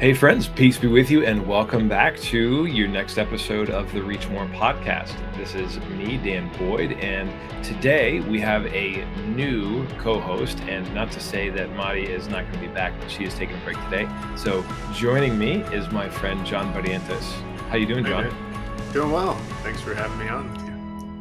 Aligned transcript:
Hey, 0.00 0.14
friends, 0.14 0.48
peace 0.48 0.78
be 0.78 0.86
with 0.86 1.10
you, 1.10 1.26
and 1.26 1.46
welcome 1.46 1.86
back 1.86 2.18
to 2.20 2.64
your 2.64 2.88
next 2.88 3.18
episode 3.18 3.68
of 3.68 3.92
the 3.92 4.02
Reach 4.02 4.26
More 4.30 4.46
podcast. 4.46 5.14
This 5.36 5.54
is 5.54 5.78
me, 5.90 6.16
Dan 6.16 6.50
Boyd, 6.56 6.92
and 6.92 7.30
today 7.62 8.20
we 8.20 8.40
have 8.40 8.64
a 8.68 9.04
new 9.26 9.86
co 9.98 10.18
host. 10.18 10.58
And 10.60 10.90
not 10.94 11.12
to 11.12 11.20
say 11.20 11.50
that 11.50 11.76
Mari 11.76 12.10
is 12.10 12.28
not 12.28 12.44
going 12.44 12.54
to 12.54 12.66
be 12.66 12.72
back, 12.72 12.98
but 12.98 13.10
she 13.10 13.24
is 13.24 13.34
taking 13.34 13.56
a 13.56 13.62
break 13.62 13.76
today. 13.90 14.08
So, 14.36 14.64
joining 14.94 15.38
me 15.38 15.64
is 15.64 15.90
my 15.90 16.08
friend 16.08 16.46
John 16.46 16.72
Barrientos. 16.72 17.30
How 17.68 17.76
you 17.76 17.84
doing, 17.84 18.06
John? 18.06 18.34
Doing 18.94 19.12
well. 19.12 19.34
Thanks 19.62 19.82
for 19.82 19.94
having 19.94 20.18
me 20.18 20.30
on. 20.30 20.69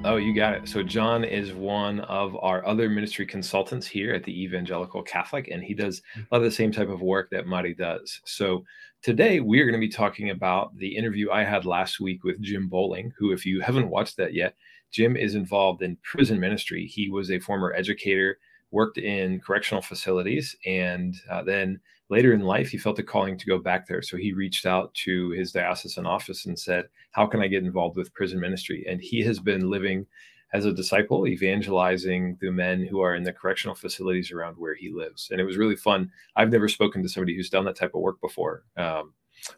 Oh, 0.05 0.16
you 0.16 0.34
got 0.34 0.54
it. 0.54 0.70
So 0.70 0.81
John 0.81 1.25
is 1.25 1.52
one 1.54 1.99
of 2.02 2.36
our 2.41 2.66
other 2.66 2.89
ministry 2.89 3.25
consultants 3.25 3.86
here 3.86 4.13
at 4.13 4.23
the 4.23 4.43
Evangelical 4.43 5.04
Catholic, 5.04 5.49
and 5.49 5.61
he 5.61 5.73
does 5.73 6.02
a 6.16 6.20
lot 6.31 6.38
of 6.38 6.43
the 6.43 6.52
same 6.52 6.71
type 6.71 6.88
of 6.88 7.02
work 7.02 7.29
that 7.31 7.48
Mari 7.48 7.75
does. 7.75 8.21
So 8.23 8.63
today 9.02 9.41
we 9.41 9.59
are 9.59 9.66
going 9.66 9.80
to 9.80 9.88
be 9.88 9.91
talking 9.91 10.30
about 10.30 10.76
the 10.77 10.95
interview 10.95 11.31
I 11.31 11.43
had 11.43 11.66
last 11.66 11.99
week 11.99 12.23
with 12.23 12.41
Jim 12.41 12.70
Bowling, 12.70 13.12
who, 13.20 13.34
if 13.34 13.45
you 13.45 13.59
haven't 13.59 13.90
watched 13.90 14.16
that 14.17 14.34
yet, 14.34 14.55
Jim 14.90 15.17
is 15.17 15.35
involved 15.35 15.81
in 15.81 15.98
prison 15.98 16.40
ministry. 16.40 16.85
He 16.85 17.09
was 17.09 17.29
a 17.29 17.40
former 17.40 17.73
educator, 17.73 18.40
worked 18.71 18.98
in 18.98 19.41
correctional 19.41 19.81
facilities, 19.81 20.55
and 20.66 21.13
uh, 21.29 21.43
then 21.43 21.79
later 22.09 22.34
in 22.34 22.41
life, 22.41 22.70
he 22.70 22.77
felt 22.77 22.99
a 22.99 23.04
calling 23.04 23.38
to 23.38 23.45
go 23.45 23.59
back 23.59 23.88
there. 23.88 24.02
So 24.02 24.18
he 24.18 24.34
reached 24.34 24.66
out 24.66 24.94
to 25.05 25.30
his 25.31 25.52
diocesan 25.52 26.05
office 26.05 26.45
and 26.45 26.58
said, 26.58 26.85
How 27.12 27.26
can 27.26 27.41
I 27.41 27.48
get 27.48 27.63
involved 27.63 27.98
with 27.98 28.13
prison 28.13 28.40
ministry? 28.40 28.85
And 28.90 29.02
he 29.02 29.22
has 29.22 29.40
been 29.40 29.70
living 29.70 30.05
as 30.54 30.66
a 30.66 30.73
disciple, 30.73 31.27
evangelizing 31.27 32.38
the 32.41 32.52
men 32.52 32.84
who 32.84 33.02
are 33.02 33.16
in 33.16 33.23
the 33.23 33.34
correctional 33.34 33.76
facilities 33.76 34.32
around 34.32 34.55
where 34.58 34.73
he 34.73 34.90
lives. 34.90 35.30
And 35.32 35.40
it 35.40 35.44
was 35.44 35.58
really 35.58 35.76
fun. 35.76 36.12
I've 36.35 36.52
never 36.52 36.68
spoken 36.68 37.04
to 37.04 37.09
somebody 37.09 37.35
who's 37.35 37.52
done 37.52 37.66
that 37.66 37.76
type 37.76 37.94
of 37.94 38.02
work 38.02 38.20
before. 38.20 38.63
Um, 38.76 39.13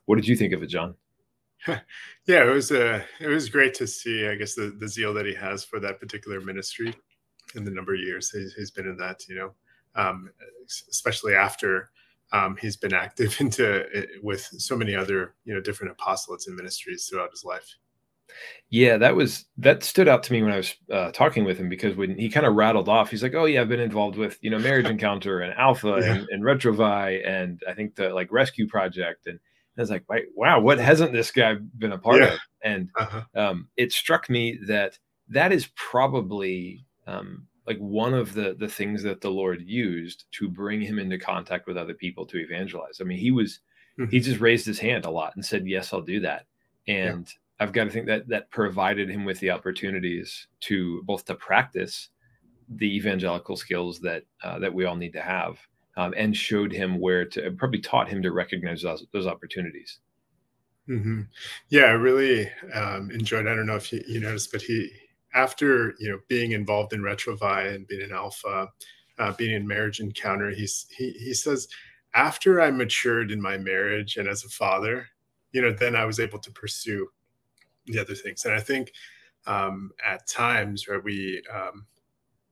what 0.06 0.18
did 0.18 0.28
you 0.28 0.36
think 0.36 0.54
of 0.54 0.62
it, 0.62 0.68
John? 0.68 0.96
yeah, 1.68 2.44
it 2.44 2.52
was 2.52 2.72
uh, 2.72 3.04
it 3.20 3.28
was 3.28 3.48
great 3.48 3.74
to 3.76 3.88
see. 3.88 4.28
I 4.28 4.36
guess 4.36 4.56
the, 4.56 4.76
the 4.80 4.88
zeal 4.88 5.14
that 5.14 5.28
he 5.28 5.36
has 5.36 5.64
for 5.64 5.80
that 5.80 6.00
particular 6.00 6.42
ministry, 6.42 6.94
in 7.56 7.64
the 7.64 7.72
number 7.72 7.94
of 7.94 8.00
years 8.00 8.32
he's, 8.32 8.54
he's 8.56 8.72
been 8.72 8.88
in 8.88 8.98
that. 8.98 9.28
You 9.30 9.36
know, 9.36 9.52
um, 9.96 10.32
especially 10.90 11.36
after 11.36 11.92
um, 12.34 12.58
he's 12.60 12.78
been 12.78 12.94
active 12.94 13.36
into 13.40 13.86
with 14.22 14.42
so 14.42 14.76
many 14.76 14.96
other 14.96 15.36
you 15.44 15.54
know 15.54 15.62
different 15.62 15.96
apostolates 15.98 16.48
and 16.48 16.56
ministries 16.56 17.08
throughout 17.08 17.32
his 17.32 17.44
life 17.44 17.76
yeah 18.70 18.98
that 18.98 19.14
was 19.14 19.46
that 19.58 19.84
stood 19.84 20.08
out 20.08 20.24
to 20.24 20.32
me 20.32 20.42
when 20.42 20.54
i 20.54 20.58
was 20.58 20.74
uh, 20.94 21.12
talking 21.12 21.44
with 21.44 21.58
him 21.58 21.68
because 21.68 21.98
when 21.98 22.18
he 22.18 22.30
kind 22.30 22.46
of 22.46 22.56
rattled 22.56 22.88
off 22.88 23.10
he's 23.10 23.22
like 23.22 23.34
oh 23.34 23.44
yeah 23.44 23.60
i've 23.60 23.68
been 23.68 23.82
involved 23.82 24.18
with 24.18 24.38
you 24.42 24.50
know 24.50 24.60
marriage 24.60 24.86
encounter 24.90 25.42
and 25.42 25.54
alpha 25.56 25.98
yeah. 26.00 26.14
and, 26.14 26.28
and 26.30 26.44
Retrouvaille 26.44 27.28
and 27.28 27.62
i 27.68 27.74
think 27.74 27.96
the 27.96 28.10
like 28.10 28.32
rescue 28.32 28.68
project 28.68 29.28
and 29.28 29.40
I 29.78 29.82
was 29.82 29.90
like, 29.90 30.06
wow, 30.36 30.60
what 30.60 30.80
hasn't 30.80 31.14
this 31.14 31.32
guy 31.32 31.56
been 31.78 31.94
a 31.94 31.98
part 31.98 32.22
yeah. 32.22 32.34
of? 32.34 32.40
And 32.64 32.90
uh-huh. 32.98 33.22
um, 33.36 33.68
it 33.78 33.92
struck 33.92 34.30
me 34.30 34.60
that 34.68 35.00
that 35.30 35.52
is 35.52 35.70
probably 35.76 36.86
um, 37.08 37.48
like 37.72 37.80
one 37.80 38.14
of 38.14 38.34
the 38.34 38.56
the 38.60 38.68
things 38.68 39.02
that 39.04 39.22
the 39.22 39.32
Lord 39.32 39.62
used 39.62 40.26
to 40.34 40.50
bring 40.50 40.82
him 40.82 41.00
into 41.00 41.18
contact 41.18 41.68
with 41.68 41.78
other 41.78 41.94
people 41.94 42.26
to 42.26 42.38
evangelize. 42.38 43.00
I 43.00 43.06
mean, 43.06 43.18
he 43.18 43.32
was 43.32 43.62
mm-hmm. 43.98 44.12
he 44.12 44.20
just 44.20 44.42
raised 44.42 44.66
his 44.66 44.80
hand 44.80 45.06
a 45.06 45.10
lot 45.10 45.34
and 45.36 45.46
said, 45.46 45.68
"Yes, 45.68 45.94
I'll 45.94 46.02
do 46.02 46.20
that." 46.22 46.46
And 46.88 47.28
yeah. 47.28 47.66
I've 47.66 47.72
got 47.72 47.86
to 47.86 47.90
think 47.90 48.08
that 48.08 48.28
that 48.28 48.52
provided 48.52 49.10
him 49.10 49.24
with 49.24 49.40
the 49.40 49.52
opportunities 49.52 50.48
to 50.62 51.02
both 51.04 51.26
to 51.26 51.36
practice 51.36 52.10
the 52.68 52.96
evangelical 52.96 53.56
skills 53.56 54.00
that 54.02 54.24
uh, 54.44 54.60
that 54.60 54.74
we 54.74 54.86
all 54.86 54.96
need 54.98 55.14
to 55.14 55.22
have, 55.22 55.58
um, 55.96 56.14
and 56.18 56.36
showed 56.36 56.74
him 56.74 57.00
where 57.00 57.24
to 57.26 57.52
probably 57.52 57.80
taught 57.80 58.10
him 58.10 58.22
to 58.22 58.32
recognize 58.32 58.82
those, 58.82 59.06
those 59.14 59.28
opportunities. 59.28 60.00
Mm-hmm. 60.90 61.22
Yeah, 61.70 61.84
I 61.84 61.92
really 61.92 62.50
um, 62.74 63.12
enjoyed. 63.12 63.48
I 63.48 63.56
don't 63.56 63.66
know 63.68 63.76
if 63.76 63.94
you, 63.94 64.04
you 64.08 64.20
noticed, 64.20 64.52
but 64.52 64.62
he 64.62 64.92
after 65.34 65.96
you 66.00 66.10
know 66.10 66.20
being 66.28 66.52
involved 66.52 66.94
in 66.94 67.02
Retrouvaille 67.02 67.76
and 67.76 67.88
being 67.88 68.04
an 68.04 68.12
alpha, 68.12 68.70
uh, 69.20 69.34
being 69.34 69.56
in 69.56 69.68
marriage 69.68 70.00
encounter, 70.00 70.52
he's 70.52 70.88
he 70.96 71.12
he 71.12 71.34
says 71.34 71.68
after 72.14 72.62
I 72.62 72.72
matured 72.72 73.32
in 73.32 73.42
my 73.42 73.58
marriage 73.58 74.18
and 74.18 74.28
as 74.28 74.44
a 74.44 74.50
father, 74.50 75.08
you 75.52 75.62
know, 75.62 75.72
then 75.72 75.96
I 75.96 76.06
was 76.06 76.20
able 76.20 76.40
to 76.40 76.52
pursue 76.52 77.08
the 77.86 78.00
other 78.00 78.16
things. 78.16 78.46
And 78.46 78.54
I 78.54 78.60
think 78.60 78.92
um, 79.48 79.92
at 80.06 80.28
times, 80.28 80.88
right, 80.88 81.04
we 81.04 81.42
um, 81.54 81.86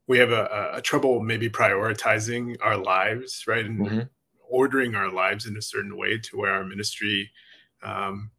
we 0.08 0.18
have 0.18 0.32
a, 0.32 0.72
a, 0.74 0.82
trouble 0.82 1.20
maybe 1.20 1.50
prioritizing 1.50 2.58
our 2.62 2.78
lives, 2.78 3.44
right, 3.48 3.64
and 3.64 3.80
mm-hmm. 3.80 4.00
ordering 4.50 4.96
our 4.96 5.12
lives 5.12 5.46
in 5.46 5.56
a 5.56 5.62
certain 5.62 5.96
way 5.96 6.18
to 6.18 6.38
where 6.38 6.52
our 6.52 6.66
ministry 6.66 7.30
um, 7.84 8.32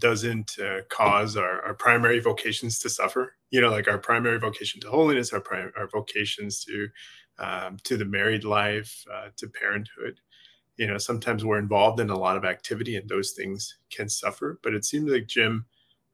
doesn't 0.00 0.58
uh, 0.58 0.80
cause 0.88 1.36
our, 1.36 1.62
our 1.62 1.74
primary 1.74 2.20
vocations 2.20 2.78
to 2.80 2.88
suffer. 2.88 3.36
You 3.50 3.60
know 3.60 3.70
like 3.70 3.88
our 3.88 3.98
primary 3.98 4.38
vocation 4.38 4.80
to 4.80 4.88
holiness 4.90 5.32
our 5.32 5.40
prime 5.40 5.72
our 5.76 5.88
vocations 5.88 6.64
to 6.64 6.88
um, 7.38 7.76
to 7.84 7.96
the 7.96 8.04
married 8.04 8.44
life 8.44 9.04
uh, 9.12 9.28
to 9.36 9.48
parenthood. 9.48 10.20
You 10.76 10.86
know 10.86 10.98
sometimes 10.98 11.44
we're 11.44 11.58
involved 11.58 12.00
in 12.00 12.10
a 12.10 12.18
lot 12.18 12.36
of 12.36 12.44
activity 12.44 12.96
and 12.96 13.08
those 13.08 13.32
things 13.32 13.78
can 13.90 14.08
suffer 14.08 14.58
but 14.62 14.74
it 14.74 14.84
seems 14.84 15.10
like 15.10 15.26
jim 15.26 15.66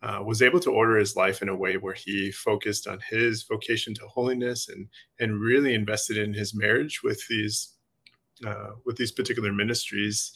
uh, 0.02 0.22
was 0.24 0.40
able 0.42 0.60
to 0.60 0.70
order 0.70 0.96
his 0.96 1.16
life 1.16 1.42
in 1.42 1.48
a 1.48 1.56
way 1.56 1.76
where 1.76 1.94
he 1.94 2.30
focused 2.30 2.86
on 2.86 2.98
his 3.08 3.42
vocation 3.42 3.94
to 3.94 4.06
holiness 4.06 4.68
and 4.68 4.88
and 5.18 5.40
really 5.40 5.74
invested 5.74 6.16
in 6.16 6.32
his 6.32 6.54
marriage 6.54 7.02
with 7.02 7.22
these 7.28 7.74
uh, 8.46 8.70
with 8.86 8.96
these 8.96 9.12
particular 9.12 9.52
ministries 9.52 10.32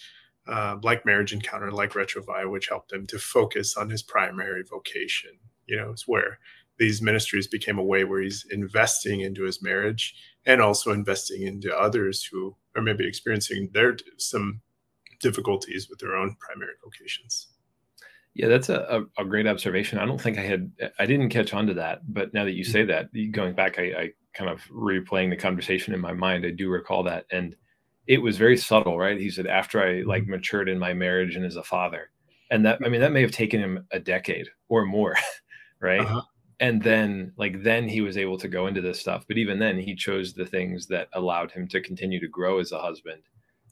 uh, 0.47 0.77
like 0.83 1.07
marriage 1.07 1.33
encounter 1.33 1.71
like 1.71 1.93
Retrouvaille 1.93 2.51
which 2.51 2.69
helped 2.69 2.93
him 2.93 3.07
to 3.07 3.19
focus 3.19 3.77
on 3.77 3.91
his 3.91 4.03
primary 4.03 4.63
vocation 4.63 5.39
you 5.67 5.77
know 5.77 5.91
it's 5.91 6.07
where 6.07 6.39
these 6.79 7.01
ministries 7.01 7.47
became 7.47 7.79
a 7.79 7.85
way 7.85 8.05
where 8.05 8.21
he's 8.21 8.45
investing 8.51 9.21
into 9.21 9.45
his 9.45 9.63
marriage 9.63 10.15
and 10.45 10.61
also 10.61 10.91
investing 10.93 11.43
into 11.43 11.77
others 11.77 12.29
who 12.31 12.57
are 12.77 12.83
maybe 12.83 13.07
experiencing 13.07 13.71
their 13.73 13.97
some 14.19 14.61
difficulties 15.21 15.89
with 15.89 16.01
their 16.01 16.17
own 16.17 16.37
primary 16.41 16.75
vocations. 16.83 17.49
Yeah, 18.35 18.49
that's 18.49 18.69
a, 18.69 19.05
a, 19.17 19.25
great 19.25 19.47
observation. 19.47 20.01
I 20.01 20.07
don't 20.07 20.21
think 20.21 20.39
I 20.39 20.43
had, 20.43 20.73
I 20.99 21.07
didn't 21.07 21.29
catch 21.29 21.55
on 21.55 21.69
to 21.69 21.75
that. 21.75 22.01
But 22.13 22.35
now 22.35 22.45
that 22.45 22.55
you 22.55 22.65
say 22.65 22.81
mm-hmm. 22.81 22.91
that, 22.91 23.33
going 23.33 23.55
back, 23.55 23.79
I, 23.79 23.83
I 23.83 24.11
kind 24.35 24.51
of 24.51 24.61
replaying 24.65 25.31
the 25.31 25.37
conversation 25.37 25.95
in 25.95 26.01
my 26.01 26.13
mind, 26.13 26.45
I 26.45 26.51
do 26.51 26.69
recall 26.69 27.05
that. 27.05 27.27
And 27.31 27.55
it 28.07 28.19
was 28.19 28.37
very 28.37 28.57
subtle, 28.57 28.99
right? 28.99 29.19
He 29.19 29.31
said, 29.31 29.47
after 29.47 29.83
I 29.83 30.03
like 30.03 30.23
mm-hmm. 30.23 30.33
matured 30.33 30.69
in 30.69 30.79
my 30.79 30.93
marriage 30.93 31.37
and 31.37 31.45
as 31.45 31.57
a 31.57 31.63
father. 31.63 32.11
And 32.51 32.65
that, 32.67 32.79
I 32.85 32.89
mean, 32.89 33.01
that 33.01 33.13
may 33.13 33.23
have 33.23 33.31
taken 33.31 33.61
him 33.61 33.87
a 33.91 33.99
decade 33.99 34.49
or 34.69 34.85
more, 34.85 35.17
right? 35.81 36.01
Uh-huh 36.01 36.23
and 36.61 36.83
then 36.83 37.33
like 37.37 37.63
then 37.63 37.89
he 37.89 38.01
was 38.01 38.17
able 38.17 38.39
to 38.39 38.49
go 38.49 38.67
into 38.67 38.81
this 38.81 39.01
stuff 39.01 39.25
but 39.27 39.39
even 39.39 39.59
then 39.59 39.79
he 39.79 39.95
chose 39.95 40.33
the 40.33 40.47
things 40.47 40.87
that 40.87 41.09
allowed 41.15 41.51
him 41.51 41.67
to 41.67 41.81
continue 41.81 42.21
to 42.21 42.29
grow 42.29 42.59
as 42.59 42.73
a 42.73 42.81
husband 42.81 43.23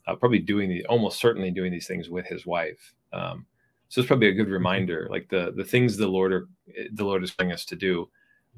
uh, 0.07 0.15
probably 0.15 0.39
doing 0.39 0.69
the 0.69 0.85
almost 0.87 1.19
certainly 1.19 1.51
doing 1.51 1.71
these 1.71 1.87
things 1.87 2.09
with 2.09 2.25
his 2.25 2.45
wife 2.45 2.93
um, 3.13 3.45
so 3.89 4.01
it's 4.01 4.07
probably 4.07 4.27
a 4.27 4.33
good 4.33 4.45
mm-hmm. 4.45 4.53
reminder 4.53 5.07
like 5.09 5.27
the 5.29 5.53
the 5.55 5.63
things 5.63 5.95
the 5.95 6.07
lord 6.07 6.33
are 6.33 6.47
the 6.93 7.05
lord 7.05 7.23
is 7.23 7.33
telling 7.35 7.51
us 7.51 7.65
to 7.65 7.75
do 7.75 8.09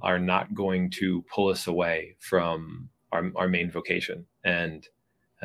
are 0.02 0.20
not 0.20 0.54
going 0.54 0.90
to 0.90 1.24
pull 1.34 1.48
us 1.48 1.68
away 1.68 2.16
from 2.20 2.90
our, 3.12 3.32
our 3.36 3.48
main 3.48 3.72
vocation 3.72 4.26
and 4.44 4.88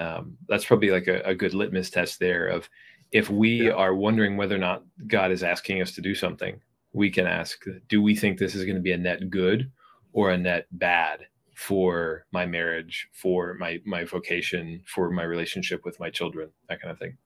um, 0.00 0.37
that's 0.49 0.65
probably 0.65 0.91
like 0.91 1.06
a, 1.06 1.21
a, 1.22 1.34
good 1.34 1.55
litmus 1.55 1.91
test 1.91 2.19
there 2.19 2.47
of 2.47 2.69
if 3.12 3.28
we 3.28 3.66
yeah. 3.66 3.72
are 3.72 3.94
wondering 3.94 4.37
whether 4.37 4.55
or 4.55 4.59
not 4.59 4.84
god 5.06 5.31
is 5.31 5.43
asking 5.43 5.83
us 5.83 5.93
to 5.93 6.00
do 6.00 6.15
something 6.15 6.61
we 6.93 7.11
can 7.11 7.27
ask 7.27 7.62
do 7.88 8.03
we 8.03 8.15
think 8.16 8.38
this 8.38 8.55
is 8.55 8.65
going 8.65 8.77
to 8.77 8.83
be 8.83 8.93
a 8.93 8.99
net 8.99 9.31
good 9.31 9.71
or 10.12 10.31
a 10.31 10.38
net 10.38 10.66
bad 10.72 11.27
for 11.55 12.25
my 12.33 12.47
marriage 12.47 13.09
for 13.12 13.55
my 13.55 13.78
my 13.84 14.05
vocation 14.05 14.81
for 14.87 15.11
my 15.11 15.22
relationship 15.22 15.84
with 15.84 15.99
my 16.00 16.09
children 16.11 16.50
that 16.69 16.81
kind 16.81 16.91
of 16.91 16.99
thing 16.99 17.17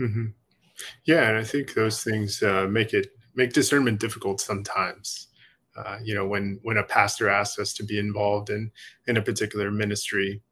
mm-hmm. 0.00 0.26
yeah 1.04 1.28
and 1.28 1.38
i 1.38 1.44
think 1.44 1.74
those 1.74 2.02
things 2.02 2.42
uh, 2.42 2.66
make 2.68 2.92
it 2.92 3.08
make 3.34 3.52
discernment 3.52 4.00
difficult 4.00 4.40
sometimes 4.40 5.28
uh, 5.76 5.96
you 6.02 6.14
know 6.14 6.26
when 6.26 6.58
when 6.62 6.76
a 6.76 6.82
pastor 6.82 7.28
asks 7.28 7.58
us 7.58 7.72
to 7.72 7.84
be 7.84 7.98
involved 7.98 8.50
in 8.50 8.70
in 9.06 9.16
a 9.16 9.22
particular 9.22 9.70
ministry 9.70 10.42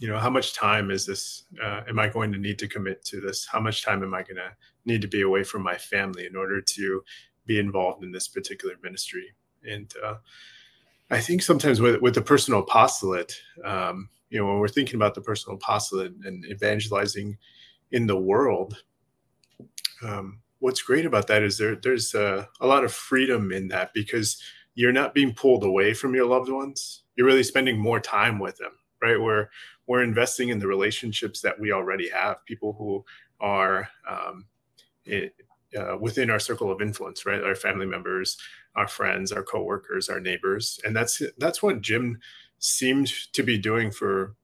you 0.00 0.08
know 0.08 0.18
how 0.18 0.30
much 0.30 0.54
time 0.54 0.90
is 0.90 1.06
this 1.06 1.44
uh, 1.62 1.80
am 1.88 1.98
i 1.98 2.08
going 2.08 2.32
to 2.32 2.38
need 2.38 2.58
to 2.58 2.68
commit 2.68 3.04
to 3.04 3.20
this 3.20 3.46
how 3.50 3.60
much 3.60 3.84
time 3.84 4.02
am 4.02 4.14
i 4.14 4.22
going 4.22 4.36
to 4.36 4.50
need 4.84 5.02
to 5.02 5.08
be 5.08 5.22
away 5.22 5.42
from 5.42 5.62
my 5.62 5.76
family 5.76 6.26
in 6.26 6.36
order 6.36 6.60
to 6.60 7.02
be 7.46 7.58
involved 7.58 8.02
in 8.02 8.12
this 8.12 8.28
particular 8.28 8.74
ministry. 8.82 9.34
And 9.64 9.92
uh, 10.04 10.16
I 11.10 11.20
think 11.20 11.42
sometimes 11.42 11.80
with, 11.80 12.00
with 12.02 12.14
the 12.14 12.22
personal 12.22 12.60
apostolate, 12.60 13.32
um, 13.64 14.10
you 14.28 14.38
know, 14.38 14.46
when 14.46 14.58
we're 14.58 14.68
thinking 14.68 14.96
about 14.96 15.14
the 15.14 15.20
personal 15.20 15.56
apostolate 15.56 16.12
and 16.24 16.44
evangelizing 16.46 17.38
in 17.92 18.06
the 18.06 18.18
world, 18.18 18.82
um, 20.02 20.40
what's 20.58 20.82
great 20.82 21.06
about 21.06 21.28
that 21.28 21.42
is 21.42 21.58
there 21.58 21.76
there's 21.76 22.14
a, 22.14 22.48
a 22.60 22.66
lot 22.66 22.84
of 22.84 22.92
freedom 22.92 23.52
in 23.52 23.68
that 23.68 23.92
because 23.94 24.42
you're 24.74 24.92
not 24.92 25.14
being 25.14 25.32
pulled 25.32 25.64
away 25.64 25.94
from 25.94 26.14
your 26.14 26.26
loved 26.26 26.50
ones. 26.50 27.02
You're 27.14 27.26
really 27.26 27.44
spending 27.44 27.78
more 27.78 28.00
time 28.00 28.38
with 28.38 28.58
them, 28.58 28.72
right? 29.02 29.20
Where 29.20 29.50
we're 29.86 30.02
investing 30.02 30.48
in 30.48 30.58
the 30.58 30.66
relationships 30.66 31.40
that 31.42 31.58
we 31.60 31.72
already 31.72 32.08
have, 32.10 32.44
people 32.44 32.74
who 32.78 33.04
are 33.40 33.88
um, 34.08 34.46
it, 35.04 35.34
uh, 35.76 35.96
within 36.00 36.30
our 36.30 36.38
circle 36.38 36.70
of 36.70 36.80
influence, 36.80 37.26
right? 37.26 37.42
Our 37.42 37.54
family 37.54 37.86
members, 37.86 38.36
our 38.74 38.88
friends, 38.88 39.32
our 39.32 39.42
coworkers, 39.42 40.08
our 40.08 40.20
neighbors, 40.20 40.80
and 40.84 40.94
that's 40.94 41.22
that's 41.38 41.62
what 41.62 41.80
Jim 41.80 42.18
seemed 42.58 43.12
to 43.32 43.42
be 43.42 43.58
doing 43.58 43.90
for 43.90 44.34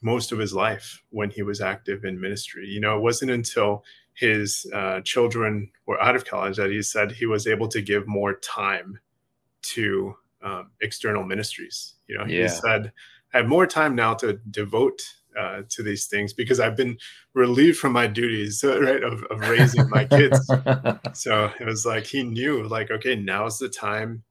most 0.00 0.32
of 0.32 0.38
his 0.38 0.52
life 0.52 1.02
when 1.10 1.30
he 1.30 1.42
was 1.42 1.60
active 1.60 2.04
in 2.04 2.20
ministry. 2.20 2.66
You 2.66 2.80
know, 2.80 2.96
it 2.96 3.02
wasn't 3.02 3.30
until 3.30 3.84
his 4.14 4.66
uh, 4.74 5.00
children 5.02 5.70
were 5.86 6.00
out 6.02 6.16
of 6.16 6.24
college 6.24 6.56
that 6.56 6.70
he 6.70 6.82
said 6.82 7.12
he 7.12 7.26
was 7.26 7.46
able 7.46 7.68
to 7.68 7.80
give 7.80 8.06
more 8.06 8.34
time 8.34 8.98
to 9.62 10.14
um, 10.42 10.70
external 10.80 11.24
ministries. 11.24 11.94
You 12.08 12.18
know, 12.18 12.24
yeah. 12.26 12.42
he 12.42 12.48
said, 12.48 12.92
I 13.34 13.38
have 13.38 13.48
more 13.48 13.66
time 13.66 13.94
now 13.94 14.14
to 14.14 14.34
devote 14.50 15.02
uh, 15.38 15.62
to 15.70 15.82
these 15.82 16.06
things 16.06 16.32
because 16.32 16.60
I've 16.60 16.76
been 16.76 16.98
relieved 17.34 17.78
from 17.78 17.92
my 17.92 18.06
duties, 18.06 18.62
right, 18.66 19.02
of, 19.02 19.22
of 19.24 19.40
raising 19.48 19.88
my 19.88 20.04
kids. 20.04 20.38
so 21.14 21.50
it 21.58 21.66
was 21.66 21.86
like 21.86 22.06
he 22.06 22.22
knew, 22.22 22.66
like, 22.68 22.90
okay, 22.90 23.16
now's 23.16 23.58
the 23.58 23.68
time 23.68 24.22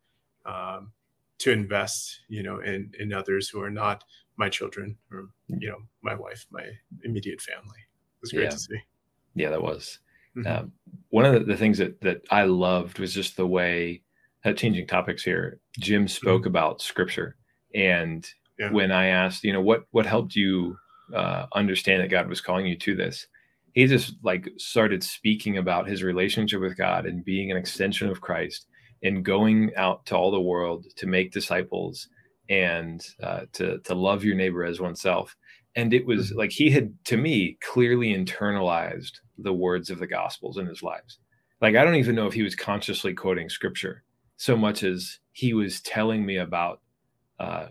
um, 0.45 0.91
to 1.39 1.51
invest, 1.51 2.19
you 2.27 2.43
know, 2.43 2.59
in 2.59 2.91
in 2.99 3.13
others 3.13 3.49
who 3.49 3.61
are 3.61 3.71
not 3.71 4.03
my 4.37 4.49
children 4.49 4.97
or 5.11 5.29
you 5.47 5.69
know 5.69 5.77
my 6.01 6.15
wife, 6.15 6.45
my 6.51 6.65
immediate 7.03 7.41
family. 7.41 7.79
It 7.79 8.21
was 8.21 8.31
great 8.31 8.43
yeah. 8.43 8.49
to 8.49 8.59
see. 8.59 8.79
Yeah, 9.35 9.49
that 9.49 9.61
was. 9.61 9.99
Mm-hmm. 10.37 10.47
Um, 10.47 10.71
one 11.09 11.25
of 11.25 11.33
the, 11.33 11.39
the, 11.39 11.57
things 11.57 11.77
that 11.79 11.99
that 12.01 12.21
I 12.29 12.43
loved 12.43 12.99
was 12.99 13.13
just 13.13 13.35
the 13.35 13.47
way, 13.47 14.01
uh, 14.45 14.53
changing 14.53 14.87
topics 14.87 15.23
here. 15.23 15.59
Jim 15.79 16.07
spoke 16.07 16.41
mm-hmm. 16.41 16.49
about 16.49 16.81
scripture, 16.81 17.35
and 17.75 18.27
yeah. 18.59 18.71
when 18.71 18.91
I 18.91 19.07
asked, 19.07 19.43
you 19.43 19.53
know, 19.53 19.61
what 19.61 19.85
what 19.91 20.05
helped 20.05 20.35
you 20.35 20.77
uh, 21.13 21.47
understand 21.53 22.01
that 22.01 22.09
God 22.09 22.29
was 22.29 22.41
calling 22.41 22.65
you 22.65 22.77
to 22.77 22.95
this, 22.95 23.27
he 23.73 23.85
just 23.87 24.15
like 24.23 24.49
started 24.57 25.03
speaking 25.03 25.57
about 25.57 25.87
his 25.87 26.03
relationship 26.03 26.61
with 26.61 26.77
God 26.77 27.05
and 27.05 27.25
being 27.25 27.51
an 27.51 27.57
extension 27.57 28.09
of 28.09 28.21
Christ 28.21 28.67
and 29.03 29.25
going 29.25 29.71
out 29.75 30.05
to 30.07 30.15
all 30.15 30.31
the 30.31 30.41
world 30.41 30.85
to 30.97 31.07
make 31.07 31.31
disciples 31.31 32.07
and 32.49 33.05
uh, 33.23 33.41
to 33.53 33.79
to 33.79 33.95
love 33.95 34.23
your 34.23 34.35
neighbor 34.35 34.63
as 34.63 34.79
oneself. 34.79 35.35
And 35.75 35.93
it 35.93 36.05
was 36.05 36.29
mm-hmm. 36.29 36.39
like 36.39 36.51
he 36.51 36.69
had, 36.69 36.93
to 37.05 37.17
me, 37.17 37.57
clearly 37.61 38.13
internalized 38.13 39.19
the 39.37 39.53
words 39.53 39.89
of 39.89 39.99
the 39.99 40.07
Gospels 40.07 40.57
in 40.57 40.65
his 40.67 40.83
lives. 40.83 41.17
Like 41.61 41.75
I 41.75 41.83
don't 41.83 41.95
even 41.95 42.15
know 42.15 42.27
if 42.27 42.33
he 42.33 42.43
was 42.43 42.55
consciously 42.55 43.13
quoting 43.13 43.49
Scripture 43.49 44.03
so 44.41 44.57
much 44.57 44.81
as 44.81 45.19
he 45.33 45.53
was 45.53 45.81
telling 45.81 46.25
me 46.25 46.37
about 46.37 46.81
uh, 47.39 47.67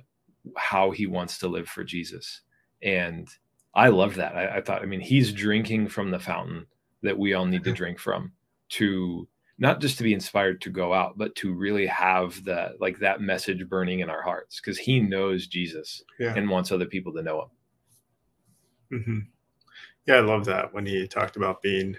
how 0.56 0.90
he 0.90 1.06
wants 1.06 1.38
to 1.38 1.48
live 1.48 1.68
for 1.68 1.84
Jesus. 1.84 2.42
And 2.82 3.28
I 3.74 3.88
love 3.88 4.14
that. 4.16 4.36
I, 4.36 4.56
I 4.56 4.60
thought, 4.60 4.82
I 4.82 4.86
mean, 4.86 5.00
he's 5.00 5.32
drinking 5.32 5.88
from 5.88 6.10
the 6.10 6.18
fountain 6.18 6.66
that 7.02 7.18
we 7.18 7.34
all 7.34 7.46
need 7.46 7.64
to 7.64 7.72
drink 7.72 7.98
from 7.98 8.32
to 8.70 9.28
not 9.58 9.80
just 9.80 9.98
to 9.98 10.02
be 10.02 10.14
inspired 10.14 10.60
to 10.62 10.70
go 10.70 10.94
out, 10.94 11.18
but 11.18 11.34
to 11.36 11.52
really 11.52 11.86
have 11.86 12.42
that 12.44 12.80
like 12.80 12.98
that 12.98 13.20
message 13.20 13.68
burning 13.68 14.00
in 14.00 14.10
our 14.10 14.22
hearts 14.22 14.60
because 14.60 14.78
he 14.78 15.00
knows 15.00 15.46
Jesus 15.46 16.02
yeah. 16.18 16.34
and 16.34 16.48
wants 16.48 16.72
other 16.72 16.86
people 16.86 17.12
to 17.12 17.22
know 17.22 17.42
him. 17.42 19.00
Mm-hmm. 19.00 19.18
Yeah, 20.06 20.14
I 20.16 20.20
love 20.20 20.46
that 20.46 20.72
when 20.72 20.86
he 20.86 21.06
talked 21.06 21.36
about 21.36 21.62
being 21.62 21.94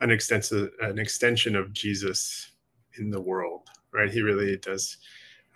an 0.00 0.10
extensive 0.10 0.70
an 0.80 0.98
extension 0.98 1.56
of 1.56 1.72
Jesus 1.72 2.52
in 2.98 3.10
the 3.10 3.20
world, 3.20 3.68
right? 3.92 4.10
He 4.10 4.22
really 4.22 4.56
does 4.56 4.96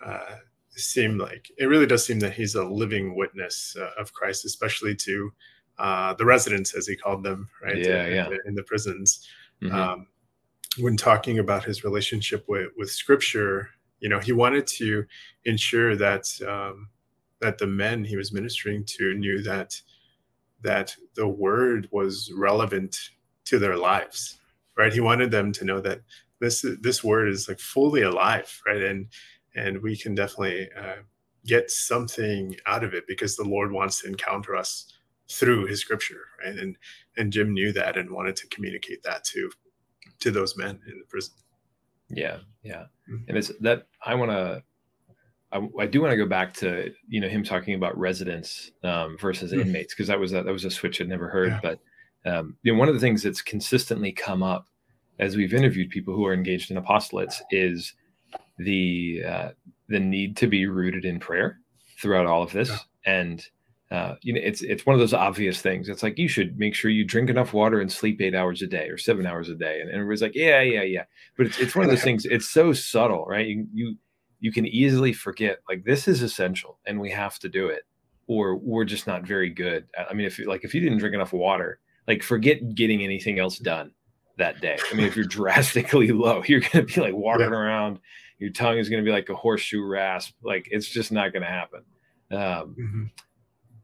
uh, 0.05 0.35
seem 0.75 1.17
like 1.17 1.51
it 1.57 1.65
really 1.65 1.85
does 1.85 2.05
seem 2.05 2.19
that 2.19 2.33
he's 2.33 2.55
a 2.55 2.63
living 2.63 3.15
witness 3.15 3.75
uh, 3.79 3.91
of 3.99 4.13
Christ, 4.13 4.45
especially 4.45 4.95
to 4.95 5.31
uh, 5.77 6.13
the 6.13 6.25
residents, 6.25 6.73
as 6.75 6.87
he 6.87 6.95
called 6.95 7.23
them, 7.23 7.49
right? 7.61 7.77
Yeah, 7.77 8.07
yeah. 8.07 8.29
In 8.45 8.55
the 8.55 8.63
prisons. 8.63 9.27
Mm-hmm. 9.61 9.75
Um, 9.75 10.07
when 10.79 10.97
talking 10.97 11.39
about 11.39 11.63
his 11.63 11.83
relationship 11.83 12.45
with 12.47 12.69
with 12.77 12.91
scripture 12.91 13.69
you 13.99 14.09
know 14.09 14.19
he 14.19 14.31
wanted 14.31 14.67
to 14.67 15.05
ensure 15.45 15.95
that 15.95 16.27
um, 16.47 16.89
that 17.41 17.57
the 17.57 17.67
men 17.67 18.03
he 18.03 18.17
was 18.17 18.33
ministering 18.33 18.83
to 18.85 19.13
knew 19.15 19.41
that 19.41 19.79
that 20.61 20.95
the 21.15 21.27
word 21.27 21.87
was 21.91 22.31
relevant 22.35 22.97
to 23.45 23.59
their 23.59 23.77
lives 23.77 24.39
right 24.77 24.93
he 24.93 24.99
wanted 24.99 25.31
them 25.31 25.51
to 25.51 25.65
know 25.65 25.79
that 25.79 26.01
this 26.39 26.65
this 26.81 27.03
word 27.03 27.29
is 27.29 27.47
like 27.47 27.59
fully 27.59 28.01
alive 28.01 28.61
right 28.67 28.83
and 28.83 29.07
and 29.55 29.81
we 29.81 29.97
can 29.97 30.15
definitely 30.15 30.69
uh, 30.77 31.01
get 31.45 31.71
something 31.71 32.55
out 32.65 32.83
of 32.83 32.93
it 32.93 33.05
because 33.07 33.35
the 33.35 33.43
lord 33.43 33.71
wants 33.71 34.01
to 34.01 34.07
encounter 34.07 34.55
us 34.55 34.91
through 35.29 35.65
his 35.65 35.79
scripture 35.79 36.21
right 36.43 36.57
and 36.57 36.75
and 37.17 37.33
jim 37.33 37.53
knew 37.53 37.71
that 37.71 37.97
and 37.97 38.09
wanted 38.09 38.35
to 38.35 38.47
communicate 38.47 39.01
that 39.03 39.23
to 39.23 39.49
to 40.19 40.31
those 40.31 40.57
men 40.57 40.79
in 40.87 40.99
the 40.99 41.05
prison. 41.07 41.33
Yeah, 42.09 42.37
yeah, 42.63 42.85
mm-hmm. 43.09 43.23
and 43.27 43.37
it's 43.37 43.51
that 43.61 43.87
I 44.03 44.15
want 44.15 44.31
to. 44.31 44.63
I, 45.51 45.67
I, 45.79 45.85
do 45.85 46.01
want 46.01 46.11
to 46.11 46.17
go 46.17 46.25
back 46.25 46.53
to 46.55 46.91
you 47.07 47.21
know 47.21 47.27
him 47.27 47.43
talking 47.43 47.75
about 47.75 47.97
residents 47.97 48.71
um, 48.83 49.17
versus 49.19 49.51
mm-hmm. 49.51 49.61
inmates 49.61 49.93
because 49.93 50.07
that 50.07 50.19
was 50.19 50.33
a, 50.33 50.43
that 50.43 50.51
was 50.51 50.65
a 50.65 50.71
switch 50.71 51.01
I'd 51.01 51.07
never 51.07 51.29
heard. 51.29 51.49
Yeah. 51.49 51.59
But 51.61 51.79
um, 52.29 52.57
you 52.63 52.73
know 52.73 52.79
one 52.79 52.87
of 52.87 52.93
the 52.93 52.99
things 52.99 53.23
that's 53.23 53.41
consistently 53.41 54.11
come 54.11 54.43
up 54.43 54.67
as 55.19 55.35
we've 55.35 55.53
interviewed 55.53 55.89
people 55.89 56.13
who 56.13 56.25
are 56.25 56.33
engaged 56.33 56.71
in 56.71 56.77
apostolates 56.77 57.41
is 57.51 57.93
the 58.57 59.21
uh, 59.27 59.49
the 59.89 59.99
need 59.99 60.37
to 60.37 60.47
be 60.47 60.65
rooted 60.65 61.05
in 61.05 61.19
prayer 61.19 61.59
throughout 62.01 62.25
all 62.25 62.43
of 62.43 62.51
this 62.51 62.69
yeah. 62.69 62.77
and 63.05 63.47
uh, 63.91 64.15
you 64.23 64.33
know, 64.33 64.41
it's 64.43 64.61
it's 64.63 64.85
one 64.85 64.95
of 64.95 64.99
those 64.99 65.13
obvious 65.13 65.61
things. 65.61 65.89
It's 65.89 66.01
like 66.01 66.17
you 66.17 66.27
should 66.27 66.57
make 66.57 66.73
sure 66.73 66.89
you 66.89 67.05
drink 67.05 67.29
enough 67.29 67.53
water 67.53 67.79
and 67.79 67.91
sleep 67.91 68.19
eight 68.19 68.33
hours 68.33 68.61
a 68.63 68.67
day 68.67 68.89
or 68.89 68.97
seven 68.97 69.27
hours 69.27 69.47
a 69.47 69.55
day. 69.55 69.79
And, 69.79 69.89
and 69.89 69.99
everybody's 69.99 70.23
like, 70.23 70.35
yeah, 70.35 70.61
yeah, 70.61 70.81
yeah. 70.81 71.03
But 71.37 71.45
it's, 71.45 71.59
it's 71.59 71.75
one 71.75 71.85
of 71.85 71.91
those 71.91 72.03
things. 72.03 72.25
It's 72.25 72.49
so 72.49 72.73
subtle, 72.73 73.25
right? 73.25 73.45
You 73.45 73.67
you 73.71 73.95
you 74.39 74.51
can 74.51 74.65
easily 74.65 75.13
forget 75.13 75.59
like 75.69 75.85
this 75.85 76.07
is 76.07 76.23
essential 76.23 76.79
and 76.87 76.99
we 76.99 77.11
have 77.11 77.37
to 77.39 77.49
do 77.49 77.67
it, 77.67 77.83
or 78.25 78.57
we're 78.57 78.85
just 78.85 79.05
not 79.05 79.23
very 79.23 79.51
good. 79.51 79.85
I 80.09 80.13
mean, 80.13 80.25
if 80.25 80.39
you 80.39 80.47
like 80.47 80.63
if 80.63 80.73
you 80.73 80.81
didn't 80.81 80.97
drink 80.97 81.13
enough 81.13 81.31
water, 81.31 81.79
like 82.07 82.23
forget 82.23 82.73
getting 82.73 83.03
anything 83.03 83.37
else 83.37 83.59
done 83.59 83.91
that 84.39 84.61
day. 84.61 84.79
I 84.91 84.95
mean, 84.95 85.05
if 85.05 85.15
you're 85.15 85.25
drastically 85.27 86.11
low, 86.11 86.43
you're 86.47 86.61
gonna 86.61 86.85
be 86.85 86.99
like 86.99 87.13
walking 87.13 87.51
yeah. 87.51 87.57
around. 87.57 87.99
Your 88.39 88.51
tongue 88.51 88.77
is 88.77 88.89
gonna 88.89 89.03
be 89.03 89.11
like 89.11 89.29
a 89.29 89.35
horseshoe 89.35 89.83
rasp. 89.83 90.35
Like 90.43 90.67
it's 90.71 90.87
just 90.87 91.11
not 91.11 91.33
gonna 91.33 91.45
happen. 91.45 91.81
Um, 92.31 92.75
mm-hmm 92.79 93.03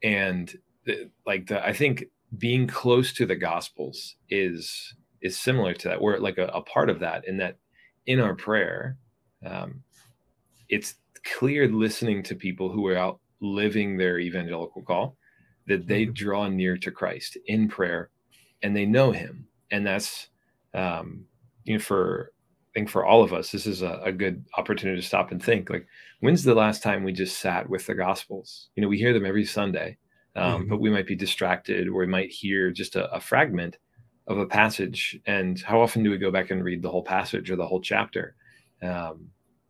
and 0.03 0.55
the, 0.85 1.09
like 1.25 1.47
the 1.47 1.63
i 1.65 1.73
think 1.73 2.05
being 2.37 2.67
close 2.67 3.13
to 3.13 3.25
the 3.25 3.35
gospels 3.35 4.15
is 4.29 4.95
is 5.21 5.37
similar 5.37 5.73
to 5.73 5.89
that 5.89 6.01
we're 6.01 6.17
like 6.17 6.37
a, 6.37 6.47
a 6.47 6.61
part 6.61 6.89
of 6.89 6.99
that 6.99 7.27
in 7.27 7.37
that 7.37 7.57
in 8.05 8.19
our 8.19 8.35
prayer 8.35 8.97
um, 9.45 9.83
it's 10.69 10.95
clear 11.23 11.67
listening 11.67 12.23
to 12.23 12.35
people 12.35 12.71
who 12.71 12.87
are 12.87 12.97
out 12.97 13.19
living 13.41 13.97
their 13.97 14.19
evangelical 14.19 14.81
call 14.81 15.17
that 15.67 15.87
they 15.87 16.03
mm-hmm. 16.03 16.13
draw 16.13 16.47
near 16.47 16.77
to 16.77 16.91
christ 16.91 17.37
in 17.47 17.67
prayer 17.67 18.09
and 18.63 18.75
they 18.75 18.85
know 18.85 19.11
him 19.11 19.47
and 19.71 19.85
that's 19.85 20.29
um, 20.73 21.25
you 21.63 21.73
know 21.73 21.79
for 21.79 22.31
think 22.73 22.89
for 22.89 23.05
all 23.05 23.23
of 23.23 23.33
us, 23.33 23.51
this 23.51 23.65
is 23.65 23.81
a, 23.81 23.99
a, 24.03 24.11
good 24.11 24.45
opportunity 24.57 24.99
to 24.99 25.05
stop 25.05 25.31
and 25.31 25.43
think 25.43 25.69
like, 25.69 25.87
when's 26.21 26.43
the 26.43 26.55
last 26.55 26.81
time 26.81 27.03
we 27.03 27.11
just 27.11 27.39
sat 27.39 27.69
with 27.69 27.85
the 27.85 27.95
Gospels? 27.95 28.69
You 28.75 28.81
know, 28.81 28.87
we 28.87 28.97
hear 28.97 29.13
them 29.13 29.25
every 29.25 29.45
Sunday, 29.45 29.97
um, 30.35 30.61
mm-hmm. 30.61 30.69
but 30.69 30.79
we 30.81 30.89
might 30.89 31.07
be 31.07 31.15
distracted 31.15 31.87
or 31.87 31.99
we 31.99 32.07
might 32.07 32.31
hear 32.31 32.71
just 32.71 32.95
a, 32.95 33.11
a, 33.13 33.19
fragment 33.19 33.77
of 34.27 34.37
a 34.37 34.45
passage. 34.45 35.19
And 35.25 35.59
how 35.59 35.81
often 35.81 36.03
do 36.03 36.11
we 36.11 36.17
go 36.17 36.31
back 36.31 36.49
and 36.49 36.63
read 36.63 36.81
the 36.81 36.89
whole 36.89 37.03
passage 37.03 37.51
or 37.51 37.55
the 37.55 37.67
whole 37.67 37.81
chapter? 37.81 38.35
Um, 38.81 39.27